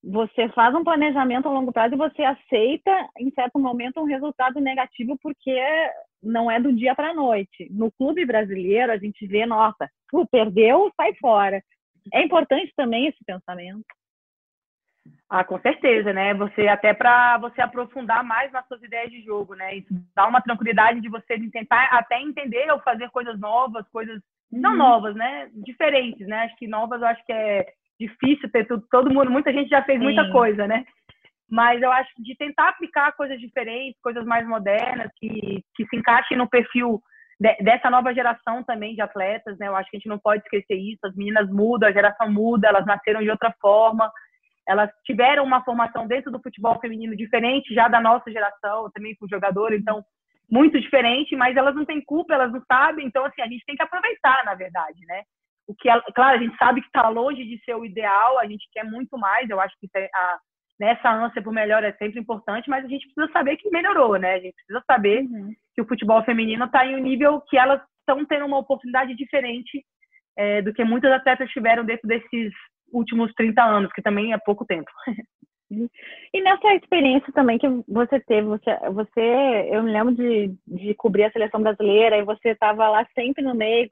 você 0.03 0.49
faz 0.51 0.75
um 0.75 0.85
planejamento 0.85 1.49
a 1.49 1.53
longo 1.53 1.73
prazo 1.73 1.95
e 1.95 1.99
você 1.99 2.23
aceita 2.23 3.09
em 3.19 3.31
certo 3.33 3.59
momento 3.59 4.01
um 4.01 4.05
resultado 4.05 4.61
negativo 4.61 5.19
porque 5.21 5.59
não 6.23 6.51
é 6.51 6.61
do 6.61 6.73
dia 6.73 6.95
para 6.95 7.11
a 7.11 7.15
noite. 7.15 7.69
No 7.71 7.91
clube 7.91 8.25
brasileiro 8.25 8.93
a 8.93 8.99
gente 8.99 9.27
vê, 9.27 9.45
nossa, 9.47 9.91
tu 10.09 10.27
perdeu, 10.31 10.93
sai 10.97 11.15
fora. 11.15 11.63
É 12.13 12.23
importante 12.23 12.73
também 12.77 13.07
esse 13.07 13.19
pensamento. 13.25 13.85
Ah, 15.29 15.43
com 15.43 15.59
certeza, 15.61 16.13
né? 16.13 16.35
Você 16.35 16.69
até 16.69 16.95
para 16.95 17.39
você 17.39 17.61
aprofundar 17.61 18.23
mais 18.23 18.53
nas 18.53 18.67
suas 18.69 18.83
ideias 18.83 19.11
de 19.11 19.23
jogo, 19.23 19.55
né? 19.55 19.77
Isso 19.77 19.89
dá 20.15 20.27
uma 20.27 20.41
tranquilidade 20.41 21.01
de 21.01 21.09
você 21.09 21.39
tentar 21.51 21.85
até 21.93 22.21
entender 22.21 22.71
ou 22.71 22.81
fazer 22.81 23.11
coisas 23.11 23.39
novas, 23.39 23.89
coisas 23.89 24.21
não 24.51 24.73
uhum. 24.73 24.77
novas, 24.77 25.15
né? 25.15 25.49
Diferentes, 25.65 26.27
né? 26.27 26.45
Acho 26.45 26.57
que 26.57 26.67
novas 26.67 27.01
eu 27.01 27.09
acho 27.09 27.25
que 27.25 27.33
é 27.33 27.67
difícil 27.99 28.51
ter 28.51 28.67
tudo, 28.67 28.85
todo 28.91 29.13
mundo, 29.13 29.31
muita 29.31 29.53
gente 29.53 29.69
já 29.69 29.83
fez 29.83 29.99
Sim. 29.99 30.05
muita 30.05 30.31
coisa, 30.31 30.67
né? 30.67 30.85
Mas 31.49 31.81
eu 31.81 31.91
acho 31.93 32.13
que 32.15 32.23
de 32.23 32.37
tentar 32.37 32.69
aplicar 32.69 33.13
coisas 33.13 33.39
diferentes, 33.41 34.01
coisas 34.03 34.25
mais 34.25 34.47
modernas, 34.47 35.11
que, 35.17 35.63
que 35.75 35.87
se 35.87 35.97
encaixem 35.97 36.37
no 36.37 36.49
perfil 36.49 37.01
de, 37.41 37.55
dessa 37.63 37.89
nova 37.89 38.13
geração 38.13 38.65
também 38.65 38.95
de 38.95 39.01
atletas, 39.01 39.57
né? 39.59 39.69
Eu 39.69 39.77
acho 39.77 39.91
que 39.91 39.97
a 39.97 40.01
gente 40.01 40.09
não 40.09 40.19
pode 40.19 40.43
esquecer 40.43 40.77
isso. 40.77 41.07
As 41.07 41.15
meninas 41.15 41.49
mudam, 41.51 41.89
a 41.89 41.93
geração 41.93 42.31
muda, 42.31 42.69
elas 42.69 42.85
nasceram 42.85 43.23
de 43.23 43.31
outra 43.31 43.55
forma, 43.61 44.11
elas 44.69 44.91
tiveram 45.05 45.45
uma 45.45 45.63
formação 45.63 46.07
dentro 46.07 46.31
do 46.31 46.43
futebol 46.43 46.79
feminino 46.81 47.17
diferente 47.17 47.73
já 47.73 47.89
da 47.89 48.01
nossa 48.01 48.31
geração, 48.31 48.91
também 48.93 49.15
com 49.15 49.29
jogador, 49.29 49.73
então 49.73 50.03
muito 50.51 50.81
diferente, 50.81 51.35
mas 51.35 51.57
elas 51.57 51.75
não 51.75 51.85
têm 51.85 52.01
culpa, 52.05 52.35
elas 52.35 52.53
não 52.53 52.63
sabem, 52.71 53.07
então 53.07 53.25
assim, 53.25 53.43
a 53.43 53.49
gente 53.49 53.65
tem 53.65 53.75
que 53.75 53.83
aproveitar, 53.83 54.45
na 54.45 54.55
verdade, 54.55 54.99
né? 55.07 55.23
O 55.69 55.75
que, 55.75 55.89
claro, 56.15 56.39
a 56.39 56.43
gente 56.43 56.57
sabe 56.57 56.81
que 56.81 56.87
está 56.87 57.09
longe 57.09 57.45
de 57.45 57.61
ser 57.65 57.75
o 57.75 57.85
ideal, 57.85 58.39
a 58.39 58.47
gente 58.47 58.69
quer 58.73 58.85
muito 58.85 59.19
mais, 59.19 59.51
eu 59.51 59.61
acho 59.61 59.75
que 59.81 59.89
é 59.97 60.09
a, 60.15 60.39
nessa 60.79 61.11
ânsia 61.11 61.43
por 61.43 61.53
melhor 61.53 61.83
é 61.83 61.93
sempre 61.93 62.21
importante, 62.21 62.71
mas 62.71 62.85
a 62.85 62.89
gente 62.89 63.07
precisa 63.07 63.33
saber 63.33 63.57
que 63.57 63.71
melhorou, 63.71 64.17
né? 64.17 64.35
A 64.35 64.41
gente 64.41 64.55
precisa 64.55 64.85
saber 64.87 65.23
uhum. 65.23 65.53
que 65.75 65.83
o 65.83 65.87
futebol 65.87 66.23
feminino 66.25 66.65
está 66.67 66.87
em 66.87 66.95
um 66.95 67.03
nível 67.03 67.41
que 67.49 67.59
elas 67.59 67.81
estão 68.01 68.25
tendo 68.25 68.47
uma 68.47 68.59
oportunidade 68.59 69.15
diferente 69.17 69.85
é, 70.37 70.63
do 70.63 70.73
que 70.73 70.85
muitas 70.85 71.11
atletas 71.13 71.51
tiveram 71.51 71.85
dentro 71.85 72.07
desses 72.07 72.53
últimos 72.93 73.33
30 73.35 73.63
anos, 73.63 73.93
que 73.93 74.03
também 74.03 74.33
é 74.33 74.39
pouco 74.39 74.65
tempo. 74.65 74.91
E 75.71 76.41
nessa 76.43 76.75
experiência 76.75 77.33
também 77.33 77.59
que 77.59 77.67
você 77.89 78.21
teve, 78.21 78.47
você, 78.47 78.79
você 78.93 79.69
eu 79.71 79.83
me 79.83 79.93
lembro 79.93 80.15
de, 80.15 80.55
de 80.67 80.95
cobrir 80.95 81.25
a 81.25 81.33
seleção 81.33 81.61
brasileira 81.61 82.17
e 82.17 82.25
você 82.25 82.51
estava 82.51 82.89
lá 82.89 83.07
sempre 83.15 83.43
no 83.43 83.55
meio. 83.55 83.91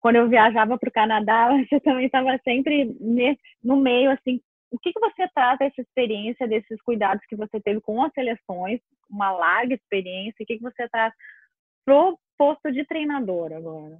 Quando 0.00 0.16
eu 0.16 0.28
viajava 0.28 0.78
para 0.78 0.88
o 0.88 0.92
Canadá, 0.92 1.50
você 1.68 1.78
também 1.80 2.06
estava 2.06 2.38
sempre 2.42 2.96
no 3.62 3.76
meio, 3.76 4.10
assim. 4.10 4.40
O 4.70 4.78
que, 4.78 4.92
que 4.92 5.00
você 5.00 5.28
traz 5.34 5.58
dessa 5.58 5.80
experiência, 5.80 6.46
desses 6.46 6.80
cuidados 6.82 7.24
que 7.26 7.36
você 7.36 7.60
teve 7.60 7.80
com 7.80 8.02
as 8.02 8.12
seleções, 8.12 8.80
uma 9.10 9.32
larga 9.32 9.74
experiência, 9.74 10.42
o 10.42 10.46
que, 10.46 10.56
que 10.56 10.62
você 10.62 10.88
traz 10.88 11.12
pro 11.84 12.16
posto 12.38 12.70
de 12.70 12.84
treinador 12.86 13.52
agora? 13.52 13.98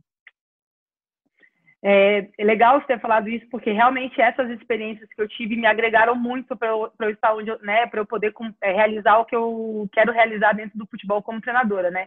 É, 1.82 2.28
é, 2.38 2.44
legal 2.44 2.78
você 2.78 2.88
ter 2.88 3.00
falado 3.00 3.28
isso, 3.28 3.49
porque 3.50 3.72
realmente 3.72 4.20
essas 4.20 4.50
experiências 4.50 5.08
que 5.14 5.22
eu 5.22 5.26
tive 5.26 5.56
me 5.56 5.66
agregaram 5.66 6.14
muito 6.14 6.54
para 6.54 6.68
eu, 6.68 6.92
eu, 7.00 7.10
estar 7.10 7.34
onde, 7.34 7.50
né, 7.62 7.87
para 7.87 8.00
eu 8.00 8.06
poder 8.06 8.34
é, 8.60 8.72
realizar 8.72 9.18
o 9.18 9.25
que 9.25 9.34
eu 9.34 9.88
quero 9.92 10.12
realizar 10.12 10.52
dentro 10.52 10.76
do 10.78 10.87
futebol 10.87 11.22
como 11.22 11.40
treinadora, 11.40 11.90
né? 11.90 12.06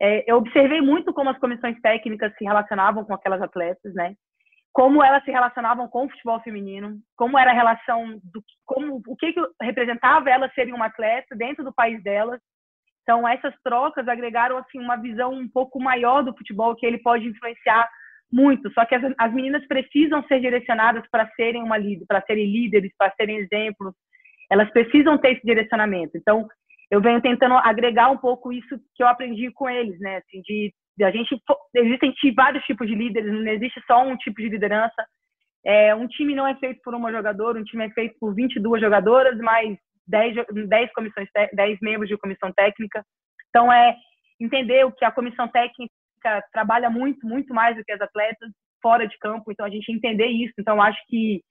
É, 0.00 0.28
eu 0.28 0.36
observei 0.38 0.80
muito 0.80 1.12
como 1.12 1.30
as 1.30 1.38
comissões 1.38 1.80
técnicas 1.80 2.34
se 2.36 2.44
relacionavam 2.44 3.04
com 3.04 3.14
aquelas 3.14 3.40
atletas, 3.40 3.94
né? 3.94 4.16
Como 4.72 5.04
elas 5.04 5.22
se 5.24 5.30
relacionavam 5.30 5.86
com 5.86 6.06
o 6.06 6.10
futebol 6.10 6.40
feminino, 6.40 6.98
como 7.16 7.38
era 7.38 7.52
a 7.52 7.54
relação 7.54 8.20
do 8.24 8.42
como 8.66 9.00
o 9.06 9.16
que, 9.16 9.32
que 9.32 9.40
representava 9.62 10.28
elas 10.28 10.52
serem 10.54 10.74
uma 10.74 10.86
atleta 10.86 11.36
dentro 11.36 11.62
do 11.62 11.72
país 11.72 12.02
delas. 12.02 12.40
Então 13.02 13.28
essas 13.28 13.54
trocas 13.62 14.08
agregaram 14.08 14.58
assim 14.58 14.80
uma 14.80 14.96
visão 14.96 15.32
um 15.32 15.48
pouco 15.48 15.78
maior 15.78 16.24
do 16.24 16.36
futebol 16.36 16.74
que 16.74 16.84
ele 16.84 16.98
pode 16.98 17.28
influenciar 17.28 17.88
muito. 18.34 18.70
Só 18.72 18.84
que 18.84 18.96
as, 18.96 19.02
as 19.16 19.32
meninas 19.32 19.64
precisam 19.66 20.22
ser 20.24 20.40
direcionadas 20.40 21.04
para 21.10 21.30
serem 21.36 21.62
uma 21.62 21.78
líder, 21.78 22.04
para 22.06 22.20
serem 22.22 22.50
líderes, 22.50 22.92
para 22.98 23.12
serem 23.12 23.38
exemplos. 23.38 23.94
Elas 24.50 24.68
precisam 24.70 25.16
ter 25.16 25.34
esse 25.34 25.46
direcionamento. 25.46 26.16
Então, 26.16 26.46
eu 26.90 27.00
venho 27.00 27.22
tentando 27.22 27.54
agregar 27.54 28.10
um 28.10 28.18
pouco 28.18 28.52
isso 28.52 28.76
que 28.94 29.02
eu 29.02 29.06
aprendi 29.06 29.50
com 29.52 29.70
eles, 29.70 29.98
né? 30.00 30.16
Assim, 30.16 30.42
de, 30.42 30.74
de 30.98 31.04
a 31.04 31.10
gente 31.10 31.40
existem 31.74 32.12
vários 32.34 32.64
tipos 32.64 32.86
de 32.88 32.94
líderes, 32.94 33.32
não 33.32 33.46
existe 33.52 33.80
só 33.86 34.04
um 34.04 34.16
tipo 34.16 34.42
de 34.42 34.48
liderança. 34.48 35.06
É, 35.64 35.94
um 35.94 36.06
time 36.06 36.34
não 36.34 36.46
é 36.46 36.54
feito 36.56 36.80
por 36.84 36.94
uma 36.94 37.10
jogadora, 37.10 37.58
um 37.58 37.64
time 37.64 37.86
é 37.86 37.90
feito 37.90 38.16
por 38.20 38.34
22 38.34 38.82
jogadoras, 38.82 39.38
mais 39.38 39.78
10, 40.06 40.36
10 40.68 40.92
comissões, 40.92 41.28
10 41.54 41.78
membros 41.80 42.08
de 42.08 42.18
comissão 42.18 42.52
técnica. 42.52 43.02
Então 43.48 43.72
é 43.72 43.96
entender 44.38 44.84
o 44.84 44.92
que 44.92 45.04
a 45.04 45.12
comissão 45.12 45.48
técnica 45.48 45.92
trabalha 46.52 46.90
muito, 46.90 47.26
muito 47.26 47.52
mais 47.54 47.76
do 47.76 47.84
que 47.84 47.92
as 47.92 48.00
atletas 48.00 48.50
fora 48.82 49.08
de 49.08 49.18
campo, 49.18 49.50
então 49.50 49.64
a 49.64 49.70
gente 49.70 49.90
entender 49.90 50.26
isso. 50.26 50.54
Então, 50.58 50.80
acho 50.82 50.98
que 51.08 51.42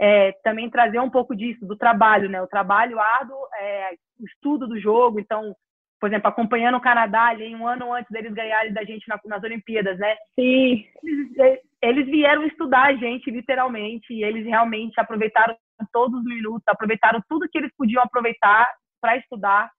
é, 0.00 0.32
também 0.42 0.70
trazer 0.70 0.98
um 0.98 1.10
pouco 1.10 1.36
disso, 1.36 1.66
do 1.66 1.76
trabalho, 1.76 2.28
né? 2.30 2.40
O 2.40 2.46
trabalho 2.46 2.98
árduo, 2.98 3.36
é, 3.60 3.90
o 4.18 4.24
estudo 4.24 4.66
do 4.66 4.80
jogo. 4.80 5.20
Então, 5.20 5.54
por 6.00 6.08
exemplo, 6.08 6.28
acompanhando 6.28 6.78
o 6.78 6.80
Canadá 6.80 7.26
ali 7.26 7.54
um 7.54 7.66
ano 7.66 7.92
antes 7.92 8.10
deles 8.10 8.32
ganharem 8.32 8.72
da 8.72 8.82
gente 8.82 9.06
na, 9.06 9.20
nas 9.26 9.42
Olimpíadas, 9.42 9.98
né? 9.98 10.16
Sim. 10.34 10.86
Eles, 11.04 11.38
é, 11.38 11.60
eles, 11.82 12.06
vieram 12.06 12.46
estudar 12.46 12.86
a 12.86 12.94
gente, 12.94 13.30
literalmente, 13.30 14.14
e 14.14 14.24
eles 14.24 14.46
realmente 14.46 14.98
aproveitaram 14.98 15.54
todos 15.92 16.18
os 16.18 16.24
minutos, 16.24 16.62
aproveitaram 16.66 17.22
tudo 17.28 17.48
que 17.50 17.58
eles 17.58 17.70
podiam 17.76 18.02
aproveitar 18.02 18.66
para 19.00 19.16
estudar, 19.18 19.70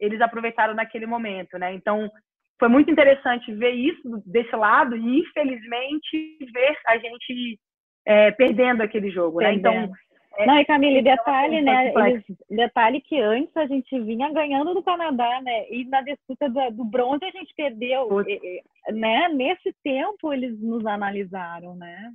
eles 0.00 0.20
aproveitaram 0.20 0.74
naquele 0.74 1.06
momento, 1.06 1.58
né? 1.58 1.74
Então, 1.74 2.10
foi 2.58 2.68
muito 2.68 2.90
interessante 2.90 3.52
ver 3.52 3.72
isso 3.72 4.22
desse 4.26 4.54
lado 4.54 4.96
e, 4.96 5.20
infelizmente, 5.20 6.38
ver 6.52 6.76
a 6.86 6.96
gente 6.98 7.58
é, 8.04 8.30
perdendo 8.30 8.82
aquele 8.82 9.10
jogo, 9.10 9.40
né? 9.40 9.52
Então, 9.54 9.92
é, 10.38 10.46
não, 10.46 10.58
e 10.58 10.64
Camille, 10.64 11.00
então, 11.00 11.16
detalhe, 11.16 11.62
né? 11.62 11.92
Eles, 11.94 12.24
detalhe 12.50 13.00
que 13.00 13.18
antes 13.18 13.56
a 13.56 13.66
gente 13.66 13.98
vinha 14.00 14.30
ganhando 14.32 14.74
do 14.74 14.82
Canadá, 14.82 15.40
né? 15.42 15.68
E 15.70 15.84
na 15.86 16.02
disputa 16.02 16.48
do, 16.48 16.70
do 16.70 16.84
bronze 16.84 17.24
a 17.24 17.30
gente 17.30 17.52
perdeu, 17.56 18.08
e, 18.22 18.62
né? 18.92 19.28
Nesse 19.28 19.74
tempo 19.82 20.32
eles 20.32 20.60
nos 20.60 20.84
analisaram, 20.86 21.74
né? 21.74 22.12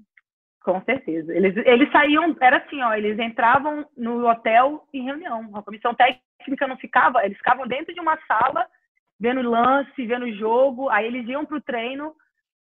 Com 0.64 0.80
certeza. 0.84 1.34
Eles, 1.36 1.58
eles 1.66 1.92
saíam, 1.92 2.36
era 2.40 2.58
assim, 2.58 2.82
ó, 2.84 2.94
eles 2.94 3.18
entravam 3.18 3.84
no 3.98 4.28
hotel 4.28 4.86
em 4.94 5.04
reunião. 5.04 5.50
A 5.56 5.64
comissão 5.64 5.96
técnica 5.96 6.68
não 6.68 6.78
ficava, 6.78 7.26
eles 7.26 7.38
ficavam 7.38 7.68
dentro 7.68 7.92
de 7.94 8.00
uma 8.00 8.18
sala 8.28 8.68
vendo 9.22 9.48
lance, 9.48 10.06
vendo 10.06 10.34
jogo, 10.34 10.90
aí 10.90 11.06
eles 11.06 11.28
iam 11.30 11.46
para 11.46 11.58
o 11.58 11.62
treino, 11.62 12.12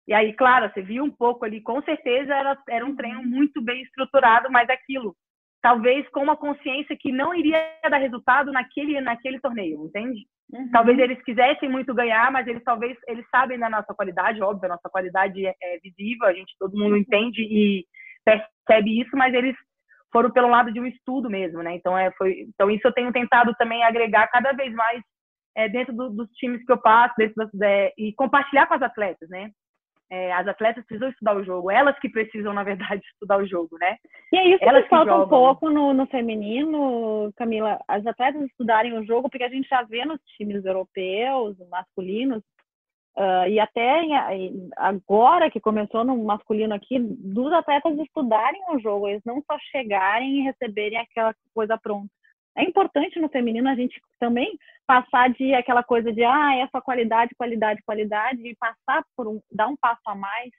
e 0.06 0.14
aí, 0.14 0.34
claro, 0.34 0.70
você 0.70 0.82
viu 0.82 1.04
um 1.06 1.10
pouco 1.10 1.46
ali, 1.46 1.62
com 1.62 1.82
certeza 1.84 2.36
era, 2.36 2.58
era 2.68 2.86
um 2.86 2.96
treino 2.96 3.24
muito 3.24 3.62
bem 3.62 3.82
estruturado, 3.82 4.52
mas 4.52 4.70
aquilo, 4.70 5.16
talvez 5.62 6.08
com 6.10 6.22
uma 6.22 6.36
consciência 6.36 6.98
que 7.00 7.14
não 7.14 7.34
iria 7.34 7.60
dar 7.90 7.98
resultado 7.98 8.52
naquele, 8.52 9.00
naquele 9.00 9.40
torneio, 9.40 9.86
entende? 9.86 10.26
Uhum. 10.52 10.70
Talvez 10.72 11.00
eles 11.00 11.24
quisessem 11.24 11.70
muito 11.70 11.94
ganhar, 11.94 12.30
mas 12.30 12.46
eles 12.46 12.64
talvez 12.64 12.98
eles 13.08 13.26
sabem 13.30 13.58
da 13.58 13.70
nossa 13.70 13.94
qualidade, 13.94 14.42
óbvio, 14.42 14.66
a 14.66 14.76
nossa 14.76 14.90
qualidade 14.90 15.46
é, 15.46 15.54
é 15.62 15.80
visível, 15.82 16.28
a 16.28 16.34
gente 16.34 16.54
todo 16.60 16.78
mundo 16.78 16.98
entende 16.98 17.42
e 17.42 17.86
percebe 18.26 19.00
isso, 19.00 19.16
mas 19.16 19.34
eles 19.34 19.56
foram 20.12 20.32
pelo 20.32 20.50
lado 20.50 20.74
de 20.74 20.80
um 20.80 20.88
estudo 20.88 21.30
mesmo, 21.30 21.62
né? 21.62 21.76
Então 21.76 21.98
é 21.98 22.12
foi, 22.18 22.48
então 22.54 22.70
isso 22.70 22.86
eu 22.86 22.94
tenho 22.94 23.14
tentado 23.14 23.54
também 23.60 23.84
agregar 23.84 24.28
cada 24.28 24.52
vez 24.54 24.74
mais 24.74 25.02
é, 25.60 25.68
dentro 25.68 25.94
do, 25.94 26.10
dos 26.10 26.30
times 26.32 26.66
que 26.66 26.72
eu 26.72 26.78
passo, 26.78 27.14
dentro 27.18 27.36
das, 27.36 27.62
é, 27.62 27.94
e 27.98 28.14
compartilhar 28.14 28.66
com 28.68 28.76
as 28.76 28.82
atletas, 28.82 29.28
né? 29.30 29.52
É, 30.12 30.34
as 30.34 30.48
atletas 30.48 30.84
precisam 30.86 31.10
estudar 31.10 31.36
o 31.36 31.44
jogo, 31.44 31.70
elas 31.70 31.98
que 32.00 32.10
precisam, 32.10 32.52
na 32.52 32.64
verdade, 32.64 33.02
estudar 33.14 33.38
o 33.38 33.46
jogo, 33.46 33.78
né? 33.80 33.98
E 34.32 34.38
é 34.38 34.50
isso 34.56 34.64
elas 34.64 34.84
que 34.84 34.90
falta 34.90 35.16
um 35.16 35.28
pouco 35.28 35.70
no, 35.70 35.94
no 35.94 36.08
feminino, 36.08 37.32
Camila, 37.36 37.80
as 37.88 38.06
atletas 38.08 38.42
estudarem 38.44 38.98
o 38.98 39.06
jogo, 39.06 39.30
porque 39.30 39.44
a 39.44 39.50
gente 39.50 39.68
já 39.68 39.84
vê 39.84 40.06
nos 40.06 40.20
times 40.38 40.64
europeus, 40.66 41.56
masculinos, 41.70 42.42
uh, 43.18 43.48
e 43.50 43.60
até 43.60 44.02
agora 44.78 45.52
que 45.52 45.60
começou 45.60 46.04
no 46.04 46.18
masculino 46.24 46.74
aqui, 46.74 46.98
dos 46.98 47.52
atletas 47.54 48.00
estudarem 48.00 48.62
o 48.70 48.80
jogo, 48.80 49.10
eles 49.10 49.22
não 49.26 49.44
só 49.46 49.60
chegarem 49.72 50.40
e 50.40 50.44
receberem 50.44 50.98
aquela 50.98 51.36
coisa 51.54 51.78
pronta. 51.78 52.10
É 52.58 52.64
importante 52.64 53.20
no 53.20 53.30
feminino 53.30 53.70
a 53.70 53.76
gente 53.76 54.02
também 54.20 54.58
passar 54.86 55.30
de 55.30 55.54
aquela 55.54 55.84
coisa 55.84 56.12
de 56.12 56.24
ah, 56.24 56.56
é 56.56 56.68
só 56.68 56.82
qualidade, 56.82 57.36
qualidade, 57.36 57.82
qualidade, 57.86 58.48
e 58.48 58.56
passar 58.56 59.04
por 59.16 59.28
um, 59.28 59.40
dar 59.52 59.68
um 59.68 59.78
passo 59.78 60.02
a 60.08 60.16
mais. 60.16 60.52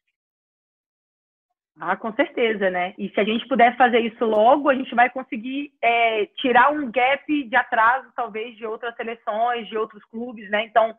Ah, 1.78 1.96
com 1.96 2.12
certeza, 2.12 2.68
né? 2.68 2.94
E 2.98 3.08
se 3.08 3.18
a 3.18 3.24
gente 3.24 3.48
puder 3.48 3.76
fazer 3.76 4.00
isso 4.00 4.24
logo, 4.24 4.68
a 4.68 4.74
gente 4.74 4.94
vai 4.94 5.08
conseguir 5.08 5.72
é, 5.82 6.26
tirar 6.36 6.72
um 6.72 6.90
gap 6.90 7.24
de 7.26 7.56
atraso, 7.56 8.12
talvez, 8.14 8.56
de 8.56 8.66
outras 8.66 8.94
seleções, 8.96 9.66
de 9.66 9.76
outros 9.78 10.04
clubes, 10.04 10.50
né? 10.50 10.64
Então, 10.64 10.94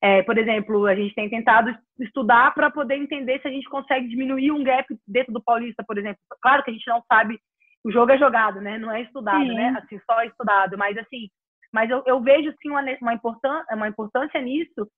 é, 0.00 0.22
por 0.22 0.38
exemplo, 0.38 0.86
a 0.86 0.94
gente 0.94 1.14
tem 1.14 1.28
tentado 1.28 1.76
estudar 1.98 2.54
para 2.54 2.70
poder 2.70 2.96
entender 2.96 3.40
se 3.40 3.48
a 3.48 3.50
gente 3.50 3.68
consegue 3.68 4.08
diminuir 4.08 4.52
um 4.52 4.62
gap 4.62 4.86
dentro 5.06 5.32
do 5.32 5.42
Paulista, 5.42 5.84
por 5.86 5.98
exemplo. 5.98 6.20
Claro 6.40 6.62
que 6.62 6.70
a 6.70 6.72
gente 6.72 6.86
não 6.88 7.02
sabe 7.12 7.38
o 7.84 7.90
jogo 7.90 8.12
é 8.12 8.18
jogado, 8.18 8.60
né? 8.60 8.78
Não 8.78 8.90
é 8.90 9.02
estudado, 9.02 9.44
né? 9.44 9.48
Sim. 9.48 9.54
né? 9.54 9.82
Assim, 9.82 10.00
só 10.04 10.22
estudado. 10.22 10.76
Mas, 10.76 10.96
assim, 10.98 11.28
mas 11.72 11.90
eu, 11.90 12.02
eu 12.06 12.20
vejo, 12.20 12.52
sim, 12.60 12.70
uma, 12.70 12.82
uma, 13.00 13.14
importância, 13.14 13.74
uma 13.74 13.88
importância 13.88 14.40
nisso 14.40 14.88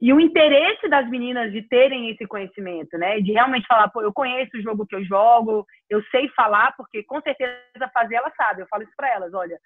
e 0.00 0.12
o 0.12 0.20
interesse 0.20 0.88
das 0.88 1.08
meninas 1.08 1.50
de 1.50 1.62
terem 1.62 2.10
esse 2.10 2.24
conhecimento, 2.26 2.96
né? 2.96 3.20
De 3.20 3.32
realmente 3.32 3.66
falar, 3.66 3.88
pô, 3.88 4.00
eu 4.00 4.12
conheço 4.12 4.56
o 4.56 4.62
jogo 4.62 4.86
que 4.86 4.94
eu 4.94 5.04
jogo, 5.04 5.66
eu 5.90 6.02
sei 6.10 6.28
falar, 6.30 6.72
porque 6.76 7.02
com 7.02 7.20
certeza 7.20 7.58
fazer 7.92 8.14
ela 8.14 8.32
sabe. 8.36 8.62
Eu 8.62 8.68
falo 8.68 8.84
isso 8.84 8.92
para 8.96 9.12
elas, 9.12 9.34
olha, 9.34 9.58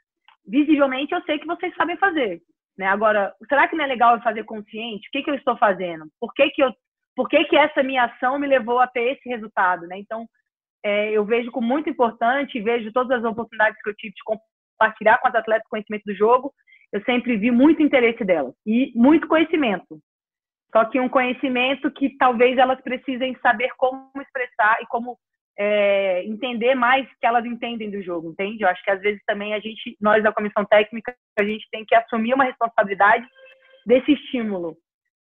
visivelmente 0.46 1.12
eu 1.12 1.22
sei 1.22 1.38
que 1.38 1.46
vocês 1.46 1.74
sabem 1.74 1.98
fazer, 1.98 2.40
né? 2.78 2.86
Agora, 2.86 3.34
será 3.46 3.68
que 3.68 3.76
não 3.76 3.84
é 3.84 3.88
legal 3.88 4.16
eu 4.16 4.22
fazer 4.22 4.44
consciente? 4.44 5.06
O 5.08 5.10
que, 5.12 5.22
que 5.22 5.30
eu 5.30 5.34
estou 5.34 5.56
fazendo? 5.58 6.06
Por 6.18 6.32
que, 6.32 6.48
que 6.50 6.62
eu 6.62 6.72
por 7.14 7.28
que, 7.28 7.44
que 7.44 7.56
essa 7.56 7.82
minha 7.82 8.04
ação 8.04 8.38
me 8.38 8.46
levou 8.46 8.78
a 8.78 8.86
ter 8.86 9.12
esse 9.12 9.28
resultado, 9.28 9.86
né? 9.86 9.98
Então, 9.98 10.26
é, 10.84 11.10
eu 11.10 11.24
vejo 11.24 11.50
como 11.50 11.66
muito 11.66 11.88
importante, 11.88 12.60
vejo 12.60 12.92
todas 12.92 13.18
as 13.18 13.24
oportunidades 13.24 13.80
que 13.82 13.90
eu 13.90 13.94
tive 13.94 14.14
de 14.14 14.22
compartilhar 14.24 15.18
com 15.18 15.28
as 15.28 15.34
atletas 15.34 15.68
conhecimento 15.68 16.04
do 16.04 16.14
jogo, 16.14 16.52
eu 16.92 17.02
sempre 17.04 17.36
vi 17.36 17.50
muito 17.50 17.82
interesse 17.82 18.24
delas 18.24 18.54
e 18.66 18.92
muito 18.94 19.26
conhecimento. 19.28 19.98
Só 20.72 20.84
que 20.86 20.98
um 20.98 21.08
conhecimento 21.08 21.90
que 21.90 22.16
talvez 22.16 22.58
elas 22.58 22.80
precisem 22.80 23.36
saber 23.42 23.70
como 23.76 24.10
expressar 24.20 24.78
e 24.82 24.86
como 24.86 25.18
é, 25.58 26.24
entender 26.24 26.74
mais 26.74 27.06
que 27.20 27.26
elas 27.26 27.44
entendem 27.44 27.90
do 27.90 28.02
jogo, 28.02 28.30
entende? 28.30 28.62
Eu 28.62 28.68
acho 28.68 28.82
que 28.82 28.90
às 28.90 29.00
vezes 29.00 29.22
também 29.26 29.54
a 29.54 29.60
gente, 29.60 29.96
nós 30.00 30.22
da 30.22 30.32
comissão 30.32 30.64
técnica, 30.64 31.14
a 31.38 31.44
gente 31.44 31.68
tem 31.70 31.84
que 31.84 31.94
assumir 31.94 32.34
uma 32.34 32.44
responsabilidade 32.44 33.26
desse 33.86 34.12
estímulo, 34.12 34.76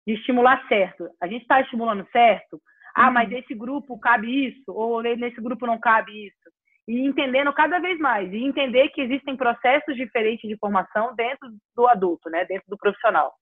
de 0.07 0.13
estimular 0.13 0.65
certo. 0.67 1.09
A 1.21 1.27
gente 1.27 1.41
está 1.41 1.59
estimulando 1.61 2.07
certo, 2.11 2.61
ah, 2.95 3.12
mas 3.12 3.29
uhum. 3.29 3.36
nesse 3.36 3.53
grupo 3.53 4.00
cabe 4.00 4.48
isso, 4.48 4.71
ou 4.71 5.01
nesse 5.01 5.39
grupo 5.41 5.65
não 5.65 5.79
cabe 5.79 6.27
isso. 6.27 6.51
E 6.88 7.05
entendendo 7.05 7.53
cada 7.53 7.79
vez 7.79 8.00
mais, 8.00 8.31
e 8.33 8.43
entender 8.43 8.89
que 8.89 9.01
existem 9.01 9.38
processos 9.38 9.95
diferentes 9.95 10.50
de 10.50 10.57
formação 10.57 11.15
dentro 11.15 11.50
do 11.75 11.88
adulto, 11.88 12.29
né, 12.29 12.45
dentro 12.45 12.65
do 12.67 12.77
profissional. 12.77 13.33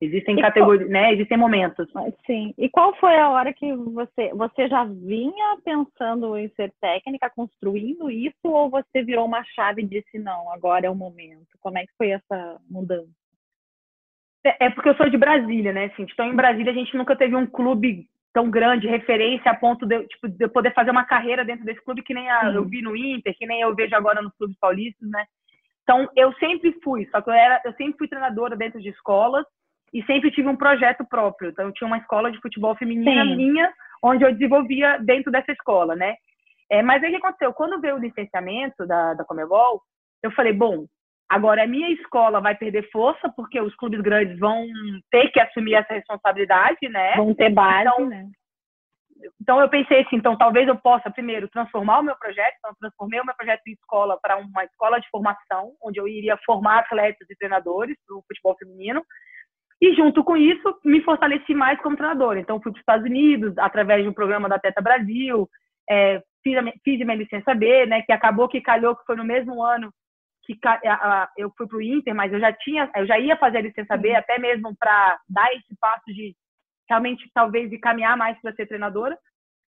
Existem 0.00 0.36
categorias, 0.36 0.88
né, 0.90 1.12
existem 1.12 1.38
momentos. 1.38 1.88
Sim. 2.26 2.52
E 2.58 2.68
qual 2.68 2.94
foi 2.96 3.16
a 3.16 3.30
hora 3.30 3.52
que 3.52 3.72
você, 3.74 4.28
você 4.34 4.68
já 4.68 4.84
vinha 4.84 5.56
pensando 5.64 6.36
em 6.36 6.48
ser 6.50 6.72
técnica, 6.80 7.30
construindo 7.34 8.10
isso, 8.10 8.34
ou 8.44 8.68
você 8.68 9.02
virou 9.02 9.24
uma 9.24 9.42
chave 9.44 9.82
e 9.82 9.86
disse, 9.86 10.18
não, 10.18 10.52
agora 10.52 10.86
é 10.86 10.90
o 10.90 10.94
momento? 10.94 11.48
Como 11.60 11.78
é 11.78 11.82
que 11.82 11.92
foi 11.96 12.10
essa 12.10 12.60
mudança? 12.70 13.10
É, 14.44 14.66
é 14.66 14.70
porque 14.70 14.90
eu 14.90 14.96
sou 14.96 15.08
de 15.08 15.16
Brasília, 15.16 15.72
né? 15.72 15.86
Assim, 15.86 16.02
então, 16.02 16.26
em 16.26 16.36
Brasília, 16.36 16.72
a 16.72 16.74
gente 16.74 16.96
nunca 16.96 17.16
teve 17.16 17.34
um 17.34 17.46
clube 17.46 18.06
tão 18.36 18.50
grande, 18.50 18.86
referência 18.86 19.50
a 19.50 19.54
ponto 19.54 19.86
de, 19.86 20.06
tipo, 20.08 20.28
de 20.28 20.44
eu 20.44 20.50
poder 20.50 20.74
fazer 20.74 20.90
uma 20.90 21.06
carreira 21.06 21.42
dentro 21.42 21.64
desse 21.64 21.82
clube 21.82 22.02
que 22.02 22.12
nem 22.12 22.28
a, 22.30 22.52
eu 22.52 22.66
vi 22.66 22.82
no 22.82 22.94
Inter, 22.94 23.34
que 23.34 23.46
nem 23.46 23.62
eu 23.62 23.74
vejo 23.74 23.96
agora 23.96 24.20
nos 24.20 24.36
clubes 24.36 24.58
paulistas, 24.58 25.08
né? 25.08 25.24
Então, 25.82 26.06
eu 26.14 26.30
sempre 26.34 26.78
fui, 26.84 27.08
só 27.10 27.22
que 27.22 27.30
eu, 27.30 27.32
era, 27.32 27.62
eu 27.64 27.72
sempre 27.72 27.96
fui 27.96 28.06
treinadora 28.06 28.54
dentro 28.54 28.78
de 28.78 28.90
escolas 28.90 29.46
e 29.90 30.04
sempre 30.04 30.30
tive 30.30 30.48
um 30.48 30.56
projeto 30.56 31.02
próprio. 31.08 31.48
Então, 31.48 31.64
eu 31.64 31.72
tinha 31.72 31.86
uma 31.86 31.96
escola 31.96 32.30
de 32.30 32.38
futebol 32.42 32.76
feminina 32.76 33.24
Sim. 33.24 33.36
minha, 33.36 33.72
onde 34.02 34.22
eu 34.22 34.30
desenvolvia 34.30 34.98
dentro 34.98 35.32
dessa 35.32 35.52
escola, 35.52 35.96
né? 35.96 36.14
É, 36.70 36.82
mas 36.82 37.02
aí 37.02 37.08
o 37.08 37.12
que 37.12 37.24
aconteceu? 37.24 37.54
Quando 37.54 37.80
veio 37.80 37.96
o 37.96 38.00
licenciamento 38.00 38.86
da, 38.86 39.14
da 39.14 39.24
Comebol, 39.24 39.80
eu 40.22 40.30
falei, 40.32 40.52
bom, 40.52 40.84
agora 41.28 41.64
a 41.64 41.66
minha 41.66 41.90
escola 41.90 42.40
vai 42.40 42.54
perder 42.54 42.88
força, 42.90 43.32
porque 43.34 43.60
os 43.60 43.74
clubes 43.76 44.00
grandes 44.00 44.38
vão 44.38 44.66
ter 45.10 45.30
que 45.30 45.40
assumir 45.40 45.74
essa 45.74 45.94
responsabilidade, 45.94 46.88
né? 46.88 47.14
Vão 47.16 47.34
ter 47.34 47.50
base, 47.50 47.88
então, 47.88 48.06
né? 48.06 48.26
Então 49.40 49.60
eu 49.60 49.68
pensei 49.68 50.02
assim, 50.02 50.16
então 50.16 50.36
talvez 50.36 50.68
eu 50.68 50.76
possa 50.76 51.10
primeiro 51.10 51.48
transformar 51.48 52.00
o 52.00 52.02
meu 52.02 52.16
projeto, 52.16 52.54
então 52.58 52.70
eu 52.70 52.76
transformei 52.78 53.20
o 53.20 53.24
meu 53.24 53.34
projeto 53.34 53.62
de 53.64 53.72
escola 53.72 54.18
para 54.20 54.36
uma 54.36 54.64
escola 54.64 55.00
de 55.00 55.08
formação, 55.10 55.72
onde 55.82 55.98
eu 55.98 56.06
iria 56.06 56.38
formar 56.44 56.80
atletas 56.80 57.28
e 57.28 57.36
treinadores 57.36 57.96
para 58.06 58.16
o 58.16 58.22
futebol 58.28 58.56
feminino, 58.58 59.02
e 59.80 59.94
junto 59.94 60.22
com 60.22 60.36
isso 60.36 60.78
me 60.84 61.02
fortaleci 61.02 61.54
mais 61.54 61.80
como 61.80 61.96
treinador. 61.96 62.36
Então 62.36 62.60
fui 62.60 62.72
para 62.72 62.78
os 62.78 62.82
Estados 62.82 63.06
Unidos 63.06 63.56
através 63.58 64.02
de 64.02 64.08
um 64.08 64.14
programa 64.14 64.48
da 64.48 64.58
Teta 64.58 64.80
Brasil, 64.82 65.48
é, 65.88 66.22
fiz, 66.42 66.56
a, 66.56 66.62
fiz 66.84 67.00
a 67.00 67.04
minha 67.04 67.16
licença 67.16 67.54
B, 67.54 67.86
né, 67.86 68.02
que 68.02 68.12
acabou 68.12 68.48
que 68.48 68.60
calhou 68.60 68.94
que 68.94 69.04
foi 69.04 69.16
no 69.16 69.24
mesmo 69.24 69.62
ano 69.62 69.92
que 70.46 70.58
eu 71.36 71.52
fui 71.56 71.66
para 71.66 71.76
o 71.76 71.82
Inter, 71.82 72.14
mas 72.14 72.32
eu 72.32 72.40
já 72.40 72.52
tinha, 72.52 72.90
eu 72.96 73.06
já 73.06 73.18
ia 73.18 73.36
fazer 73.36 73.58
a 73.58 73.62
licença 73.62 73.96
B 73.96 74.14
até 74.14 74.38
mesmo 74.38 74.74
para 74.78 75.18
dar 75.28 75.52
esse 75.54 75.76
passo 75.80 76.04
de 76.06 76.34
realmente 76.88 77.28
talvez 77.34 77.68
de 77.68 77.78
caminhar 77.78 78.16
mais 78.16 78.40
para 78.40 78.54
ser 78.54 78.66
treinadora. 78.66 79.18